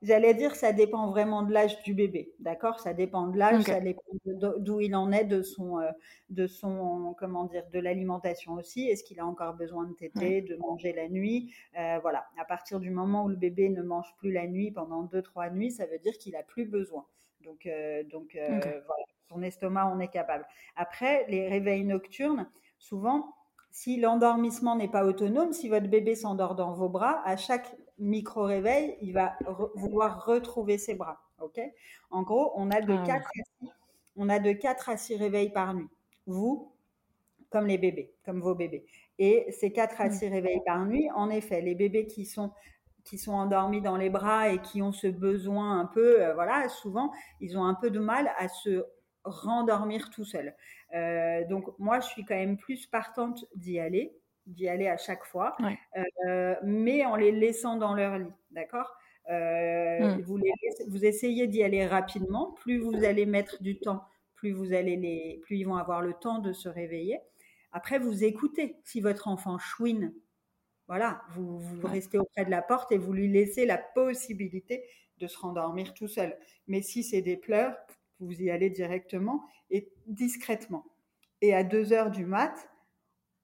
[0.03, 2.81] J'allais dire, ça dépend vraiment de l'âge du bébé, d'accord?
[2.81, 5.91] Ça dépend de l'âge, ça dépend d'où il en est, de son, euh,
[6.31, 8.89] de son, comment dire, de l'alimentation aussi.
[8.89, 11.53] Est-ce qu'il a encore besoin de téter, de manger la nuit?
[11.79, 12.25] Euh, Voilà.
[12.39, 15.51] À partir du moment où le bébé ne mange plus la nuit pendant deux, trois
[15.51, 17.05] nuits, ça veut dire qu'il a plus besoin.
[17.45, 20.47] Donc, euh, donc voilà, son estomac, on est capable.
[20.77, 23.35] Après, les réveils nocturnes, souvent,
[23.71, 28.97] si l'endormissement n'est pas autonome, si votre bébé s'endort dans vos bras, à chaque micro-réveil,
[29.01, 29.37] il va
[29.75, 31.21] vouloir retrouver ses bras.
[31.41, 31.61] ok?
[32.11, 33.71] En gros, on a, de 4 ah à 6,
[34.17, 35.89] on a de 4 à 6 réveils par nuit.
[36.27, 36.73] Vous,
[37.51, 38.87] comme les bébés, comme vos bébés.
[39.19, 40.33] Et ces 4 à 6 mm.
[40.33, 42.53] réveils par nuit, en effet, les bébés qui sont
[43.05, 46.69] qui sont endormis dans les bras et qui ont ce besoin un peu, euh, voilà,
[46.69, 47.11] souvent,
[47.41, 48.85] ils ont un peu de mal à se
[49.25, 50.55] rendormir tout seuls.
[50.95, 54.13] Euh, donc moi, je suis quand même plus partante d'y aller,
[54.51, 55.57] d'y aller à chaque fois,
[56.27, 58.97] euh, mais en les laissant dans leur lit, d'accord?
[59.31, 60.23] Euh, mmh.
[60.23, 60.41] vous,
[60.89, 62.53] vous essayez d'y aller rapidement.
[62.53, 66.15] Plus vous allez mettre du temps, plus vous allez les, plus ils vont avoir le
[66.15, 67.21] temps de se réveiller.
[67.73, 68.77] Après, vous écoutez.
[68.85, 70.13] Si votre enfant chouine,
[70.89, 74.85] voilà, vous, vous restez auprès de la porte et vous lui laissez la possibilité
[75.19, 76.37] de se rendormir tout seul.
[76.67, 77.77] Mais si c'est des pleurs,
[78.19, 80.85] vous y allez directement et discrètement.
[81.43, 82.70] Et à 2 heures du mat,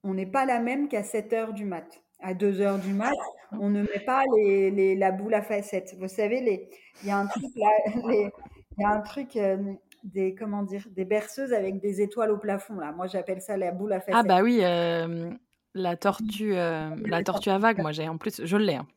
[0.03, 2.01] on n'est pas la même qu'à 7 heures du mat.
[2.19, 3.13] À 2 heures du mat,
[3.51, 5.95] on ne met pas les, la boule à facettes.
[5.99, 6.69] Vous savez,
[7.03, 7.43] il y a un truc
[8.77, 9.57] il y a un truc euh,
[10.03, 12.91] des comment dire, des berceuses avec des étoiles au plafond là.
[12.91, 14.15] Moi, j'appelle ça la boule à facettes.
[14.17, 15.31] Ah bah oui, euh,
[15.73, 17.79] la tortue, euh, la tortue à vague.
[17.79, 18.75] Moi, j'ai en plus, je l'ai.
[18.75, 18.87] Hein.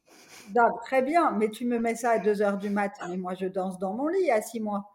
[0.82, 3.46] très bien, mais tu me mets ça à 2 heures du mat, mais moi je
[3.46, 4.89] danse dans mon lit à 6 mois.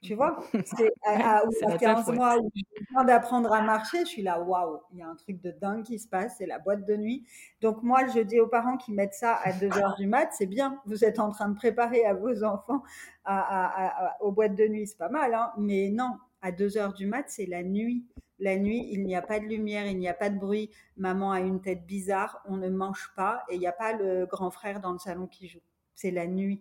[0.00, 1.42] Tu vois, c'est à,
[1.78, 5.08] 15 mois où je viens d'apprendre à marcher, je suis là, waouh, il y a
[5.08, 7.26] un truc de dingue qui se passe, c'est la boîte de nuit.
[7.60, 10.46] Donc moi, je dis aux parents qui mettent ça à 2 heures du mat, c'est
[10.46, 12.82] bien, vous êtes en train de préparer à vos enfants
[13.24, 17.06] à, aux boîtes de nuit, c'est pas mal, hein mais non, à 2 heures du
[17.06, 18.06] mat, c'est la nuit.
[18.38, 20.70] La nuit, il n'y a pas de lumière, il n'y a pas de bruit.
[20.96, 24.26] Maman a une tête bizarre, on ne mange pas et il n'y a pas le
[24.26, 25.62] grand frère dans le salon qui joue.
[25.94, 26.60] C'est la nuit.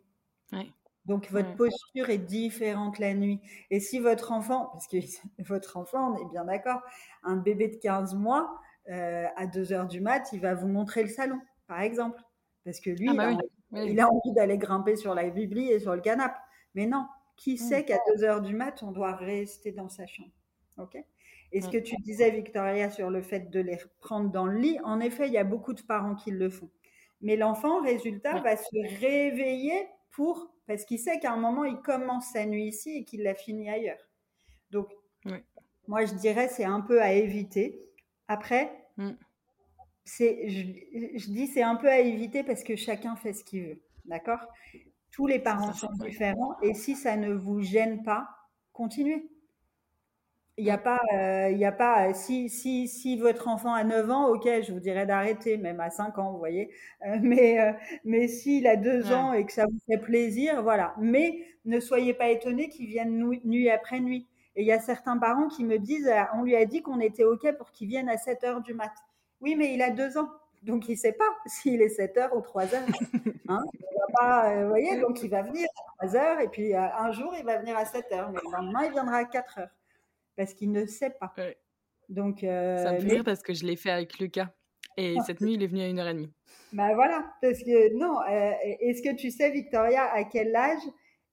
[0.52, 0.72] Ouais.
[1.06, 3.42] Donc votre posture est différente la nuit.
[3.70, 4.98] Et si votre enfant, parce que
[5.40, 6.82] votre enfant, on est bien d'accord,
[7.24, 8.60] un bébé de 15 mois,
[8.90, 12.22] euh, à 2 heures du mat, il va vous montrer le salon, par exemple.
[12.66, 13.32] Parce que lui, ah bah
[13.72, 16.38] il, a, envie d'aller grimper sur la bibli et sur le canapé.
[16.76, 17.58] Mais non, qui mmh.
[17.58, 20.32] sait qu'à 2 heures du mat, on doit rester dans sa chambre
[20.78, 20.98] Ok?
[21.54, 24.80] Et ce que tu disais, Victoria, sur le fait de les prendre dans le lit,
[24.86, 26.70] en effet, il y a beaucoup de parents qui le font.
[27.20, 32.32] Mais l'enfant, résultat, va se réveiller pour parce qu'il sait qu'à un moment, il commence
[32.32, 34.00] sa nuit ici et qu'il la finit ailleurs.
[34.72, 34.88] Donc,
[35.88, 37.82] moi, je dirais, c'est un peu à éviter.
[38.28, 39.12] Après, mm.
[40.06, 43.82] c'est, je, dis c'est un peu à éviter parce que chacun fait ce qu'il veut.
[44.06, 44.40] D'accord?
[45.12, 48.30] Tous les parents sont différents et si ça ne vous gêne pas,
[48.72, 49.30] continuez.
[50.58, 53.74] Il n'y a pas, euh, il y a pas euh, si, si, si votre enfant
[53.74, 56.70] a 9 ans, ok, je vous dirais d'arrêter, même à 5 ans, vous voyez.
[57.06, 60.94] Euh, mais, mais s'il a 2 ans et que ça vous fait plaisir, voilà.
[61.00, 64.28] Mais ne soyez pas étonnés qu'il vienne nuit après nuit.
[64.56, 67.24] Et il y a certains parents qui me disent, on lui a dit qu'on était
[67.24, 68.92] OK pour qu'il vienne à 7 heures du mat.
[69.40, 70.30] Oui, mais il a deux ans.
[70.64, 72.88] Donc, il ne sait pas s'il est 7 heures ou 3 heures.
[73.48, 73.64] Hein
[74.20, 75.68] pas, vous voyez, donc il va venir
[76.00, 78.30] à 3 heures et puis un jour, il va venir à 7 heures.
[78.32, 79.70] Mais le lendemain, il viendra à 4 heures
[80.42, 81.32] parce qu'il ne sait pas.
[82.10, 84.50] Donc, euh, ça me fait rire parce que je l'ai fait avec Lucas.
[84.98, 85.24] Et ah.
[85.28, 86.34] cette nuit, il est venu à une heure et demie.
[86.74, 90.82] Ben voilà, parce que non, euh, est-ce que tu sais, Victoria, à quel âge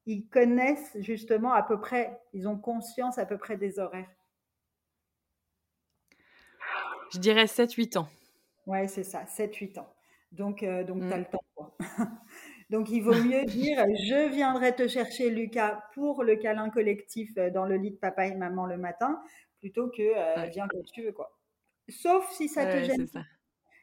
[0.05, 4.11] ils connaissent justement à peu près, ils ont conscience à peu près des horaires?
[7.11, 8.09] Je dirais 7-8 ans.
[8.67, 9.89] Ouais, c'est ça, 7-8 ans.
[10.33, 11.21] Donc, euh, donc tu as mm.
[11.21, 11.75] le temps.
[12.71, 17.65] donc, il vaut mieux dire je viendrai te chercher, Lucas, pour le câlin collectif dans
[17.65, 19.23] le lit de papa et maman le matin,
[19.59, 21.13] plutôt que viens quand tu veux.
[21.13, 21.37] quoi.
[21.89, 23.07] Sauf si ça te gêne.
[23.07, 23.23] Ça.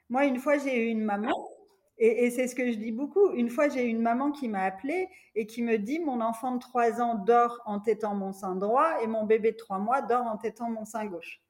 [0.09, 1.33] Moi, une fois, j'ai eu une maman,
[1.97, 3.31] et, c'est ce que je dis beaucoup.
[3.31, 6.55] Une fois, j'ai eu une maman qui m'a appelée et qui me dit Mon enfant
[6.55, 10.01] de 3 ans dort en tétant mon sein droit et mon bébé de 3 mois
[10.01, 11.41] dort en tétant mon sein gauche.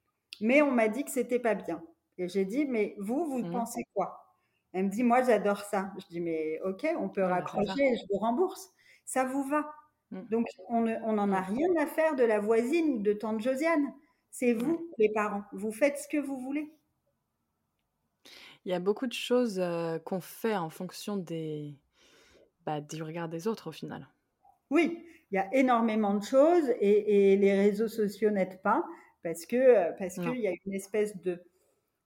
[0.42, 1.82] Mais on m'a dit que c'était pas bien.
[2.18, 3.52] Et j'ai dit Mais vous, vous mmh.
[3.52, 4.25] pensez quoi?
[4.76, 5.92] Elle me dit Moi, j'adore ça.
[5.98, 8.70] Je dis Mais ok, on peut raccrocher, je vous rembourse.
[9.06, 9.74] Ça vous va.
[10.12, 10.22] Mmh.
[10.30, 11.56] Donc, on n'en a mmh.
[11.56, 13.94] rien à faire de la voisine de tante Josiane.
[14.32, 15.44] C'est vous, les parents.
[15.54, 16.70] Vous faites ce que vous voulez.
[18.66, 19.64] Il y a beaucoup de choses
[20.04, 21.76] qu'on fait en fonction des,
[22.66, 24.08] bah, du regard des autres au final.
[24.72, 28.84] Oui, il y a énormément de choses et, les réseaux sociaux n'aident pas
[29.24, 31.42] parce que parce qu'il y a une espèce de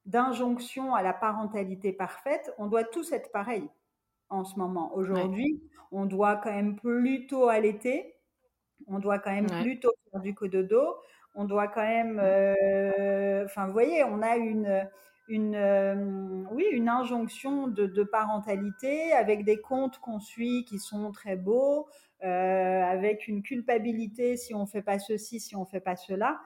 [0.09, 2.53] d'injonction à la parentalité parfaite.
[2.57, 3.69] On doit tous être pareils
[4.29, 4.93] en ce moment.
[4.95, 8.15] Aujourd'hui, on doit quand même plutôt allaiter,
[8.87, 10.95] on doit quand même plutôt faire du cododo,
[11.35, 13.45] on doit quand même, mmh.
[13.45, 14.87] enfin, vous voyez, on a une
[15.29, 21.35] une, euh, oui, une injonction de, parentalité avec des comptes qu'on suit qui sont très
[21.35, 21.87] beaux,
[22.23, 26.39] euh, avec une culpabilité si on fait pas ceci, si on fait pas cela.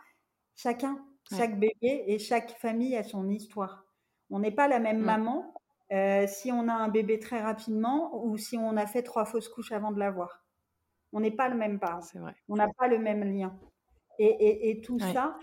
[0.55, 3.85] Chacun, chaque bébé et chaque famille a son histoire.
[4.29, 5.53] On n'est pas la même maman
[5.91, 9.49] euh, si on a un bébé très rapidement ou si on a fait trois fausses
[9.49, 10.43] couches avant de l'avoir.
[11.11, 11.99] On n'est pas le même parent.
[12.15, 12.35] Vrai.
[12.49, 13.55] On n'a pas le même lien.
[14.19, 15.37] Et, et, tout ça,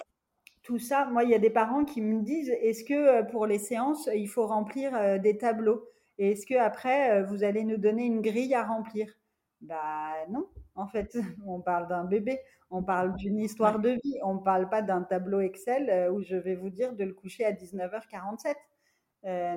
[0.62, 3.46] tout ça, moi, il y a des parents qui me disent est-ce que euh, pour
[3.46, 5.88] les séances, il faut remplir euh, des tableaux?
[6.18, 9.12] Et est-ce que après, vous allez nous donner une grille à remplir?
[9.60, 10.48] Bah non,
[10.80, 11.12] en fait,
[11.46, 12.38] on parle d'un bébé,
[12.70, 16.36] on parle d'une histoire de vie, on ne parle pas d'un tableau Excel où je
[16.36, 18.54] vais vous dire de le coucher à 19h47.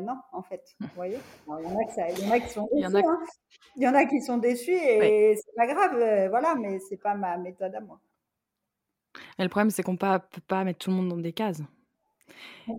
[0.01, 3.03] non, en fait, vous voyez Il y, en a qui sont déçus.
[3.75, 7.15] Il y en a, qui sont déçus et c'est pas grave, voilà, mais c'est pas
[7.15, 7.99] ma méthode à moi.
[9.37, 11.61] Et le problème, c'est qu'on ne peut pas mettre tout le monde dans des cases.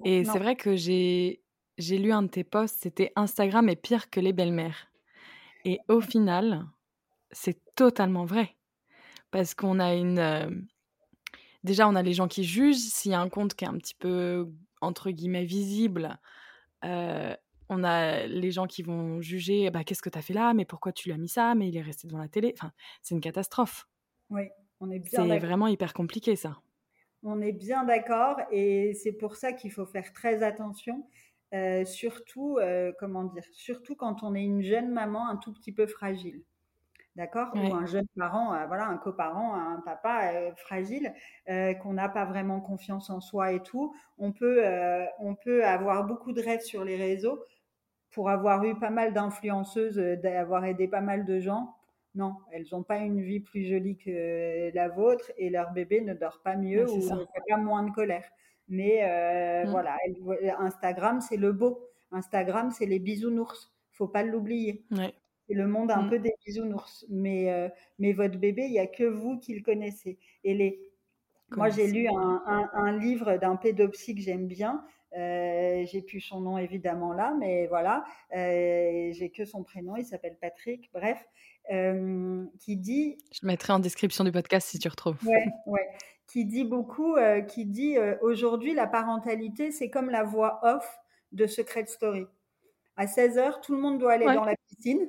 [0.05, 1.45] Et c'est vrai que j'ai
[1.79, 4.89] j'ai lu un de tes posts, c'était Instagram est pire que les belles-mères.
[5.65, 6.67] Et au final,
[7.35, 8.57] c'est totalement vrai.
[9.31, 10.19] Parce qu'on a une.
[10.19, 10.49] Euh,
[11.65, 12.77] déjà, on a les gens qui jugent.
[12.77, 14.49] S'il y a un compte qui est un petit peu,
[14.81, 16.19] entre guillemets, visible,
[16.85, 17.35] euh,
[17.69, 20.65] on a les gens qui vont juger bah, qu'est-ce que tu as fait là, mais
[20.65, 22.55] pourquoi tu lui as mis ça, mais il est resté devant la télé.
[22.57, 23.89] Enfin, c'est une catastrophe.
[24.31, 24.49] Oui.
[25.05, 26.61] C'est vraiment hyper compliqué ça.
[27.23, 31.09] On est bien d'accord et c'est pour ça qu'il faut faire très attention.
[31.55, 32.59] Euh, surtout,
[32.99, 36.45] comment dire, surtout quand on est une jeune maman un tout petit peu fragile,
[37.17, 41.13] d'accord, ou un jeune parent, euh, voilà, un coparent, un papa fragile,
[41.47, 43.95] qu'on n'a pas vraiment confiance en soi et tout.
[44.19, 44.65] On peut,
[45.21, 47.45] on peut avoir beaucoup de rêves sur les réseaux
[48.11, 51.75] pour avoir eu pas mal d'influenceuses, d'avoir aidé pas mal de gens.
[52.15, 56.15] Non, elles n'ont pas une vie plus jolie que la vôtre et leur bébé ne
[56.15, 58.25] dort pas mieux ou n'a pas moins de colère.
[58.69, 59.71] Mais euh, mmh.
[59.71, 59.99] voilà,
[60.59, 61.91] Instagram, c'est le beau.
[62.13, 63.75] Instagram, c'est les bisounours.
[63.91, 64.85] Faut pas l'oublier.
[65.49, 66.11] C'est le monde un mmh.
[66.11, 67.07] peu des bisounours.
[67.09, 70.19] Mais, euh, mais votre bébé, il n'y a que vous qui le connaissez.
[70.43, 70.81] Et les...
[71.51, 74.85] Moi, j'ai lu un, livre d'un pédopsie que j'aime bien.
[75.17, 78.03] Euh, j'ai plus son nom évidemment là, mais voilà,
[78.33, 79.95] j'ai que son prénom.
[79.97, 80.91] Il s'appelle Patrick.
[80.93, 81.25] Bref,
[81.73, 83.17] euh, qui dit.
[83.33, 85.17] Je mettrai en description du podcast si tu retrouves.
[85.25, 85.89] Ouais, ouais.
[86.27, 90.99] Qui dit beaucoup, euh, qui dit euh, aujourd'hui la parentalité c'est comme la voix off
[91.33, 92.27] de Secret Story.
[92.97, 95.09] À 16 h tout le monde doit aller dans la piscine.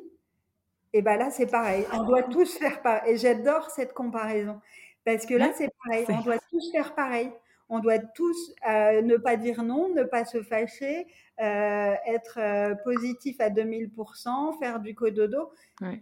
[0.96, 3.14] Et ben là c'est pareil, on doit tous faire pareil.
[3.14, 4.62] Et j'adore cette comparaison
[5.04, 7.32] parce que là c'est pareil, on doit tous faire pareil.
[7.68, 14.60] On doit tous ne pas dire non, ne pas se fâcher, être positif à 2000%,
[14.60, 15.52] faire du cododo.
[15.82, 16.00] Ouais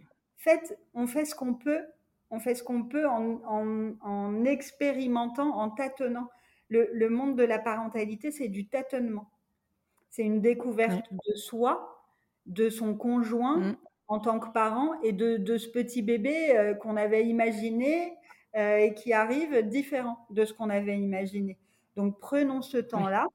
[0.94, 1.82] on fait ce qu'on peut,
[2.30, 6.28] on fait ce qu'on peut en, expérimentant, en tâtonnant.
[6.68, 9.30] Le, monde de la parentalité, c'est du tâtonnement.
[10.10, 12.04] C'est une découverte de soi,
[12.46, 13.76] de son conjoint mm.
[14.08, 18.14] En tant que parent et de, ce petit bébé euh, qu'on avait imaginé
[18.56, 21.58] et qui arrivent différents de ce qu'on avait imaginé.
[21.96, 23.26] Donc prenons ce temps-là.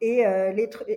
[0.00, 0.22] Et,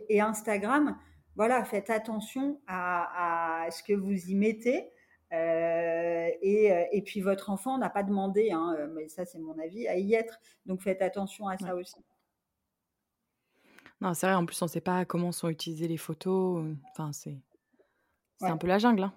[0.07, 0.95] et, Instagram,
[1.35, 4.91] voilà, faites attention à, à, ce que vous y mettez.
[5.33, 9.87] Euh, et, et, puis votre enfant n'a pas demandé, hein, mais ça c'est mon avis,
[9.87, 10.39] à y être.
[10.67, 11.97] Donc faites attention à ça aussi.
[13.99, 16.63] Non, c'est vrai, en plus on ne sait pas comment sont utilisées les photos.
[16.91, 17.37] Enfin, c'est
[18.47, 19.03] c'est un peu la jungle.
[19.03, 19.13] Hein.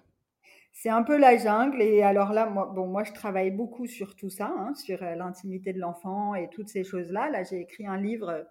[0.73, 1.81] C'est un peu la jungle.
[1.81, 5.73] Et alors là, moi, bon, moi je travaille beaucoup sur tout ça, hein, sur l'intimité
[5.73, 7.29] de l'enfant et toutes ces choses-là.
[7.29, 8.45] Là, j'ai écrit un livre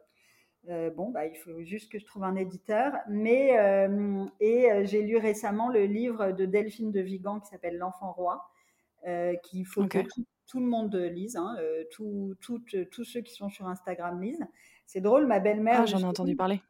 [0.68, 2.92] euh, bon, bah, il faut juste que je trouve un éditeur.
[3.08, 7.76] Mais, euh, et euh, j'ai lu récemment le livre de Delphine de Vigan qui s'appelle
[7.76, 8.44] L'enfant roi,
[9.44, 9.98] qu'il faut que
[10.48, 11.56] tout, le monde lise, hein,
[11.90, 12.36] tous
[13.04, 14.44] ceux qui sont sur Instagram lisent.
[14.86, 15.82] C'est drôle, ma belle-mère.
[15.82, 16.60] Ah, j'en ai entendu parler.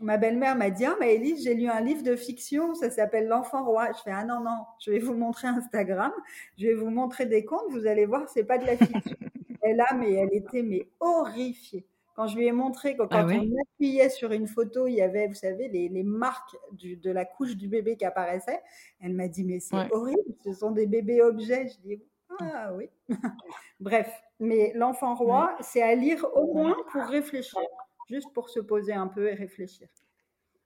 [0.00, 3.28] Ma belle-mère m'a dit Ah, mais Elise, j'ai lu un livre de fiction, ça s'appelle
[3.28, 3.92] L'enfant roi.
[3.92, 6.12] Je fais Ah non, non, je vais vous montrer Instagram,
[6.58, 9.16] je vais vous montrer des comptes, vous allez voir, c'est pas de la fiction.
[9.62, 11.86] elle a, mais elle était mais horrifiée.
[12.14, 15.02] Quand je lui ai montré que ah quand on appuyait sur une photo, il y
[15.02, 18.62] avait, vous savez, les, marques de la couche du bébé qui apparaissaient,
[19.02, 21.68] elle m'a dit, mais c'est horrible, ce sont des bébés objets.
[21.68, 22.02] Je dis,
[22.40, 22.88] ah oui.
[23.80, 27.60] Bref, mais l'enfant roi, c'est à lire au moins pour réfléchir,
[28.08, 29.88] juste pour se poser un peu et réfléchir.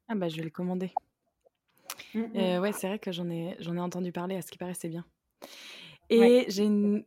[0.09, 0.93] Ah bah je vais le commander.
[2.15, 2.63] Mmh, euh, mmh.
[2.63, 4.89] ouais, c'est vrai que j'en ai, j'en ai entendu parler, à ce qui paraît, c'est
[4.89, 5.05] bien.
[6.09, 6.47] Et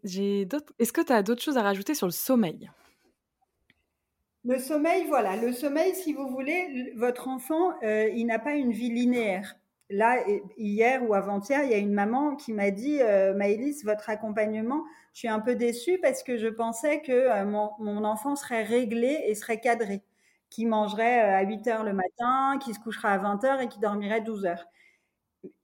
[0.04, 0.74] j'ai d'autres.
[0.80, 2.72] Est-ce que tu as d'autres choses à rajouter sur le sommeil?
[4.46, 8.72] Le sommeil, voilà, le sommeil, si vous voulez, votre enfant, euh, il n'a pas une
[8.72, 9.56] vie linéaire.
[9.89, 10.17] Là,
[10.58, 14.84] hier ou avant-hier, il y a une maman qui m'a dit, euh, Maëlys, votre accompagnement,
[15.13, 19.24] je suis un peu déçue parce que je pensais que euh, mon, enfant serait réglé
[19.28, 20.02] et serait cadré,
[20.54, 23.80] qui mangerait à 8 heures le matin, qui se couchera à 20 heures et qui
[23.80, 24.66] dormirait 12 heures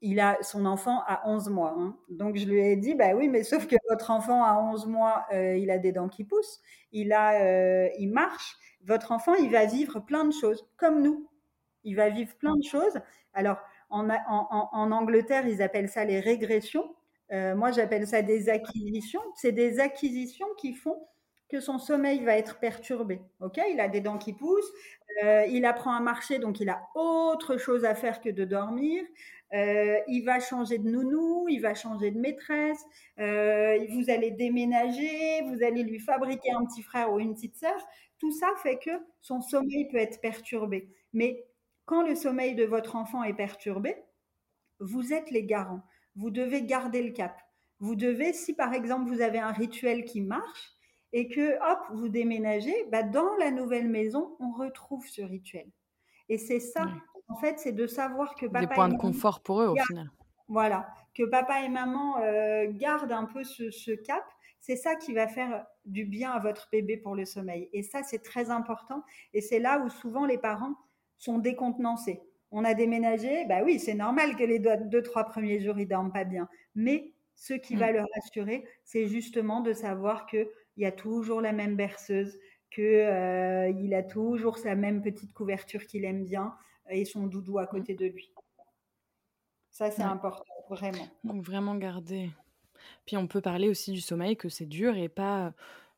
[0.01, 1.73] il a son enfant à 11 mois.
[1.77, 1.95] Hein.
[2.09, 5.25] Donc je lui ai dit, bah oui, mais sauf que votre enfant à 11 mois,
[5.31, 6.59] il a des dents qui poussent,
[6.91, 11.29] il a, il marche, votre enfant, il va vivre plein de choses, comme nous.
[11.83, 12.99] Il va vivre plein de choses.
[13.33, 13.57] Alors,
[13.89, 16.95] en, Angleterre, ils appellent ça les régressions.
[17.31, 19.21] Euh, moi, j'appelle ça des acquisitions.
[19.35, 21.07] C'est des acquisitions qui font
[21.49, 23.21] que son sommeil va être perturbé.
[23.41, 24.71] Ok, il a des dents qui poussent,
[25.23, 29.03] euh, il apprend à marcher, donc il a autre chose à faire que de dormir.
[29.53, 32.83] Euh, il va changer de nounou, il va changer de maîtresse.
[33.17, 37.87] vous allez déménager, vous allez lui fabriquer un petit frère ou une petite sœur.
[38.19, 40.89] Tout ça fait que son sommeil peut être perturbé.
[41.13, 41.45] Mais
[41.85, 43.95] quand le sommeil de votre enfant est perturbé,
[44.79, 45.81] vous êtes les garants.
[46.15, 47.41] Vous devez garder le cap.
[47.79, 50.78] Vous devez, si par exemple vous avez un rituel qui marche
[51.13, 55.67] et que hop, vous déménagez, bah, dans la nouvelle maison, on retrouve ce rituel.
[56.29, 56.85] Et c'est ça,
[57.27, 58.65] en fait, c'est de savoir que papa.
[58.65, 60.11] Des points de confort pour eux au final.
[60.47, 64.23] Voilà, que papa et maman euh, gardent un peu ce cap
[64.59, 67.69] c'est ça qui va faire du bien à votre bébé pour le sommeil.
[67.73, 69.03] Et ça, c'est très important.
[69.33, 70.75] Et c'est là où souvent les parents
[71.17, 72.21] sont décontenancés.
[72.51, 76.11] On a déménagé, bah oui, c'est normal que les deux, trois premiers jours, ils dorment
[76.11, 76.49] pas bien.
[76.75, 77.95] Mais ce qui va mm.
[77.95, 80.25] leur rassurer, c'est justement de savoir
[80.73, 82.37] qu'il y a toujours la même berceuse,
[82.71, 86.53] qu'il euh, a toujours sa même petite couverture qu'il aime bien
[86.89, 88.31] et son doudou à côté de lui.
[89.71, 91.07] Ça, c'est important, vraiment.
[91.23, 92.29] Donc, vraiment garder
[93.05, 95.53] puis on peut parler aussi du sommeil, que c'est dur et pas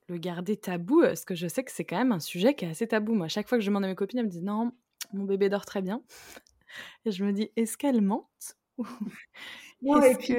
[0.08, 2.70] le garder tabou, parce que je sais que c'est quand même un sujet qui est
[2.70, 3.14] assez tabou.
[3.14, 4.72] Moi, chaque fois que je demande à mes copines, elles me disent non,
[5.14, 6.02] mon bébé dort très bien.
[7.06, 7.98] Et je me dis, est-ce qu'elle
[9.84, 10.34] et, puis,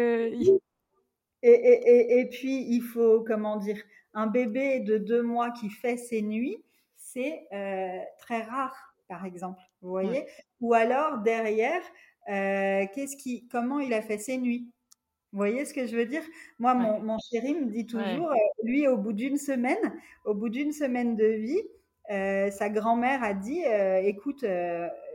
[1.43, 3.77] et, puis, il faut, comment dire,
[4.15, 6.63] un bébé de deux mois qui fait ses nuits,
[6.97, 9.61] c'est euh, très rare, par exemple.
[9.81, 10.27] Vous voyez
[10.61, 11.83] Ou alors, derrière,
[12.29, 14.71] euh, qu'est-ce qui, comment il a fait ses nuits?
[15.33, 16.23] Vous voyez ce que je veux dire?
[16.59, 20.73] Moi, mon, chéri me dit toujours, euh, lui, au bout d'une semaine, au bout d'une
[20.73, 21.63] semaine de vie,
[22.09, 23.63] sa grand-mère a dit,
[24.03, 24.45] écoute,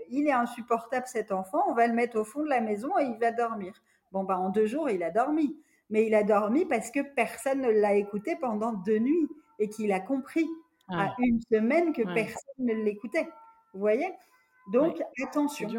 [0.10, 3.04] il est insupportable cet enfant, on va le mettre au fond de la maison et
[3.04, 3.74] il va dormir.
[4.12, 5.56] Bon, bah, en deux jours, il a dormi.
[5.90, 9.92] Mais il a dormi parce que personne ne l'a écouté pendant deux nuits et qu'il
[9.92, 10.48] a compris
[10.90, 13.28] à une semaine que personne ne l'écoutait.
[13.74, 14.12] Vous voyez?
[14.72, 15.70] Donc, attention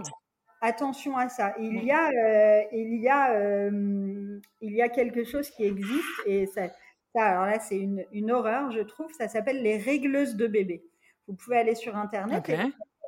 [0.60, 1.54] attention à ça.
[1.58, 6.26] Il y a, euh, il y a, euh, il y a quelque chose qui existe
[6.26, 6.68] et ça,
[7.14, 9.12] alors là, c'est une, une, horreur, je trouve.
[9.12, 10.84] Ça s'appelle les régleuses de bébés.
[11.26, 12.50] Vous pouvez aller sur internet.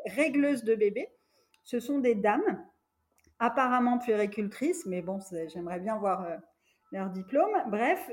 [0.07, 1.09] régleuses de bébés,
[1.63, 2.65] ce sont des dames
[3.39, 5.19] apparemment puéricultrices, mais bon,
[5.49, 6.37] j'aimerais bien voir euh,
[6.93, 7.53] leur diplôme.
[7.69, 8.11] Bref,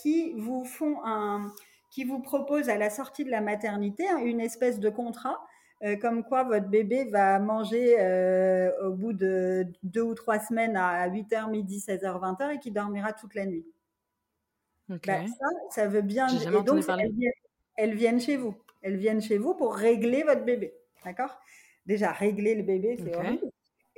[0.00, 1.52] qui vous font un,
[1.90, 5.38] qui vous proposent à la sortie de la maternité une espèce de contrat
[5.84, 10.76] euh, comme quoi votre bébé va manger euh, au bout de deux ou trois semaines
[10.76, 13.64] à 8h, midi, 16h, 20h et qui dormira toute la nuit.
[14.88, 16.52] Bah, ça, ça veut bien dire.
[16.52, 16.84] Et donc,
[17.76, 18.56] elles viennent, chez vous.
[18.82, 20.74] Elles viennent chez vous pour régler votre bébé.
[21.04, 21.38] D'accord?
[21.86, 23.46] Déjà, régler le bébé, c'est horrible.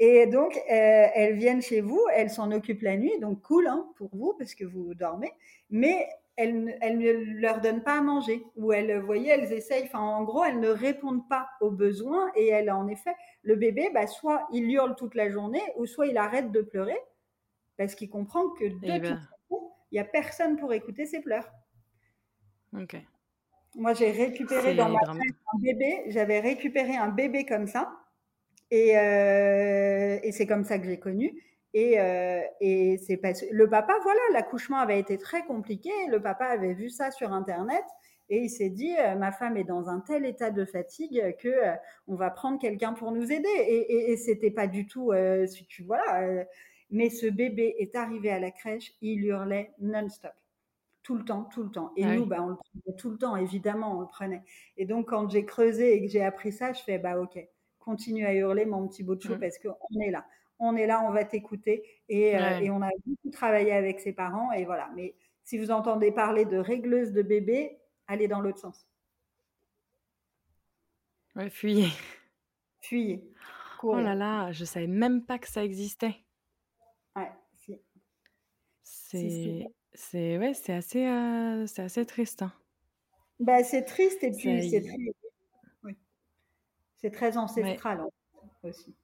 [0.02, 3.86] Et donc, euh, elles viennent chez vous, elles s'en occupent la nuit, donc cool hein,
[3.96, 5.30] pour vous parce que vous dormez,
[5.68, 8.42] mais elles, elles, ne leur donnent pas à manger.
[8.56, 12.32] Ou elles, vous voyez, elles essayent, enfin, en gros, elles ne répondent pas aux besoins
[12.34, 16.06] et elles, en effet, le bébé, bah, soit il hurle toute la journée, ou soit
[16.06, 16.98] il arrête de pleurer
[17.76, 19.02] parce qu'il comprend que de eh ben.
[19.02, 21.50] toute façon, il n'y a personne pour écouter ses pleurs.
[22.74, 22.96] Ok.
[23.74, 27.99] Moi, j'ai récupéré dans ma un bébé, j'avais récupéré un bébé comme ça
[28.70, 31.42] et, euh, et c'est comme ça que j'ai connu.
[31.72, 35.90] Et, euh, et c'est pas le papa, voilà, l'accouchement avait été très compliqué.
[36.08, 37.84] Le papa avait vu ça sur internet
[38.28, 41.48] et il s'est dit euh, ma femme est dans un tel état de fatigue que
[41.48, 41.74] euh,
[42.08, 43.48] on va prendre quelqu'un pour nous aider.
[43.48, 45.12] Et, et, et c'était pas du tout,
[45.46, 46.44] si tu voilà.
[46.90, 50.32] mais ce bébé est arrivé à la crèche, il hurlait non-stop
[51.02, 51.92] tout le temps, tout le temps.
[51.96, 54.42] Et ah nous, bah, on le prenait tout le temps, évidemment, on le prenait.
[54.76, 57.38] Et donc, quand j'ai creusé et que j'ai appris ça, je fais, bah ok,
[57.90, 59.40] continue à hurler, mon petit bout de chou, mmh.
[59.40, 60.24] parce qu'on est là.
[60.60, 61.82] On est là, on va t'écouter.
[62.08, 64.52] Et, euh, et, on a beaucoup travaillé avec ses parents.
[64.52, 64.90] Et voilà.
[64.94, 68.86] Mais si vous entendez parler de régleuse de bébé, allez dans l'autre sens.
[71.34, 71.88] Ouais, fuyez.
[72.80, 73.24] Fuyez.
[73.82, 76.16] Oh là là, je savais même pas que ça existait.
[77.16, 77.80] Ouais, si.
[78.82, 82.42] C'est c'est ouais, c'est assez, euh, c'est assez triste.
[82.42, 82.52] Hein.
[83.40, 85.12] Bah, c'est triste et puis c'est oui.
[87.00, 88.04] C'est très ancestral
[88.62, 88.94] aussi.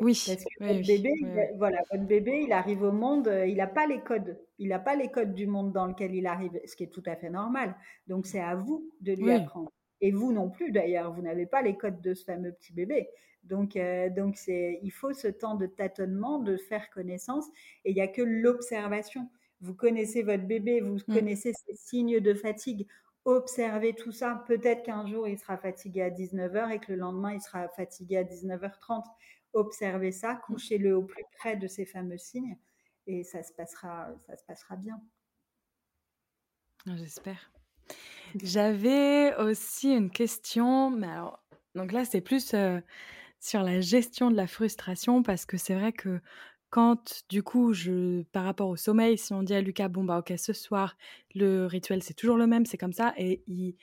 [0.00, 0.22] Oui.
[0.26, 1.12] Parce que votre bébé,
[1.58, 4.78] voilà, votre bébé, il arrive au monde, euh, il n'a pas les codes, il n'a
[4.78, 7.28] pas les codes du monde dans lequel il arrive, ce qui est tout à fait
[7.28, 7.76] normal.
[8.06, 9.70] Donc c'est à vous de lui apprendre.
[10.00, 13.10] Et vous non plus d'ailleurs, vous n'avez pas les codes de ce fameux petit bébé.
[13.44, 17.46] Donc, euh, donc c'est, il faut ce temps de tâtonnement, de faire connaissance,
[17.84, 19.28] et il n'y a que l'observation.
[19.60, 21.14] Vous connaissez votre bébé, vous mmh.
[21.14, 22.86] connaissez ses signes de fatigue.
[23.24, 24.44] Observez tout ça.
[24.46, 28.16] Peut-être qu'un jour, il sera fatigué à 19h et que le lendemain, il sera fatigué
[28.16, 29.04] à 19h30.
[29.52, 30.40] Observez ça, mmh.
[30.46, 32.56] couchez-le au plus près de ces fameux signes
[33.06, 35.00] et ça se passera, ça se passera bien.
[36.86, 37.52] J'espère.
[38.42, 41.42] J'avais aussi une question, mais alors,
[41.74, 42.80] donc là, c'est plus euh,
[43.40, 46.20] sur la gestion de la frustration parce que c'est vrai que
[46.70, 50.18] quand, du coup, je, par rapport au sommeil, si on dit à Lucas, bon, bah,
[50.18, 50.96] ok, ce soir,
[51.34, 53.76] le rituel, c'est toujours le même, c'est comme ça, et il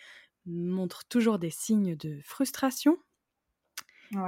[0.46, 2.98] montre toujours des signes de frustration.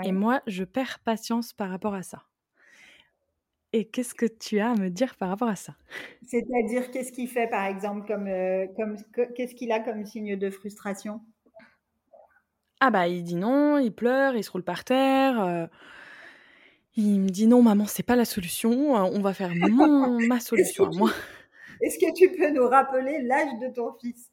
[0.03, 2.24] Et moi, je perds patience par rapport à ça.
[3.72, 5.76] Et qu'est-ce que tu as à me dire par rapport à ça?
[6.28, 8.97] C'est-à-dire, qu'est-ce qu'il fait, par exemple, comme, euh, comme
[9.36, 11.22] qu'est-ce qu'il a comme signe de frustration?
[12.82, 15.39] Ah bah, il dit non, il pleure, il se roule par terre.
[15.39, 15.68] Euh,
[16.96, 18.98] il me dit non, maman, c'est pas la solution.
[18.98, 21.12] Euh, on va faire mon, ma solution à moi.
[21.82, 24.30] Est-ce que tu peux nous rappeler l'âge de ton fils?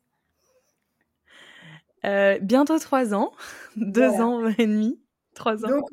[2.04, 3.32] Euh, Bientôt trois ans,
[3.76, 5.00] deux ans et demi.
[5.34, 5.68] Trois ans.
[5.68, 5.84] Donc,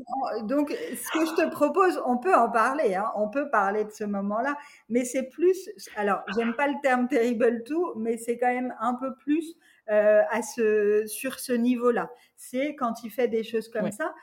[0.47, 3.91] donc, ce que je te propose, on peut en parler, hein, on peut parler de
[3.91, 4.55] ce moment-là,
[4.88, 8.93] mais c'est plus, alors, j'aime pas le terme terrible tout, mais c'est quand même un
[8.93, 9.57] peu plus
[9.89, 12.09] euh, à ce, sur ce niveau-là.
[12.38, 14.14] C'est quand il fait des choses comme ça,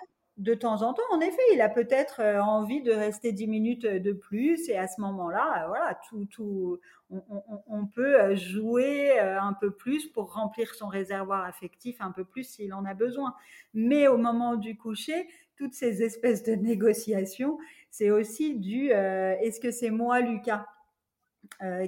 [0.40, 3.84] de temps en temps, en effet, il a peut-être euh, envie de rester dix minutes
[3.84, 6.80] euh, de plus et à ce moment-là, euh, voilà, tout, tout,
[7.10, 12.72] on, peut jouer un peu plus pour remplir son réservoir affectif un peu plus s'il
[12.72, 13.34] en a besoin.
[13.74, 17.58] Mais au moment du coucher, toutes ces espèces de négociations,
[17.90, 20.66] c'est aussi du est-ce que c'est moi, Lucas,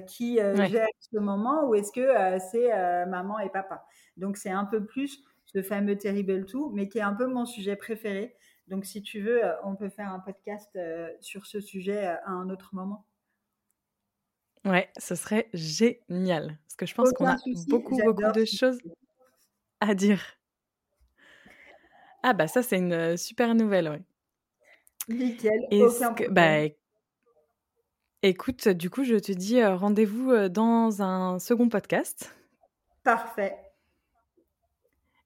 [0.07, 3.85] qui gère ce moment ou est-ce que c'est maman et papa?
[4.17, 7.45] Donc c'est un peu plus ce fameux Terrible tout, mais qui est un peu mon
[7.45, 8.35] sujet préféré.
[8.73, 12.15] Donc, si tu veux, euh, on peut faire un podcast euh, sur ce sujet euh,
[12.25, 13.05] à un autre moment.
[14.65, 16.57] Ouais, ce serait génial.
[16.65, 18.79] Parce que je pense qu'on a beaucoup, beaucoup de choses
[19.79, 20.23] à dire.
[22.23, 24.03] Ah, bah, ça, c'est une super nouvelle,
[25.07, 25.15] oui.
[25.15, 25.67] Nickel.
[26.31, 26.73] bah,
[28.23, 32.35] écoute, du coup, je te dis rendez-vous dans un second podcast.
[33.03, 33.55] Parfait.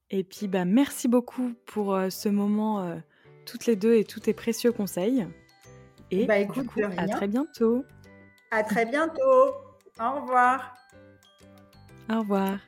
[0.09, 2.99] Et puis, bah, merci beaucoup pour ce moment
[3.47, 5.25] toutes les deux et tous tes précieux conseils.
[6.11, 6.67] Et bah, écoute,
[6.97, 7.85] à très bientôt.
[8.51, 9.55] À très bientôt.
[9.99, 10.75] Au revoir.
[12.09, 12.59] Au revoir.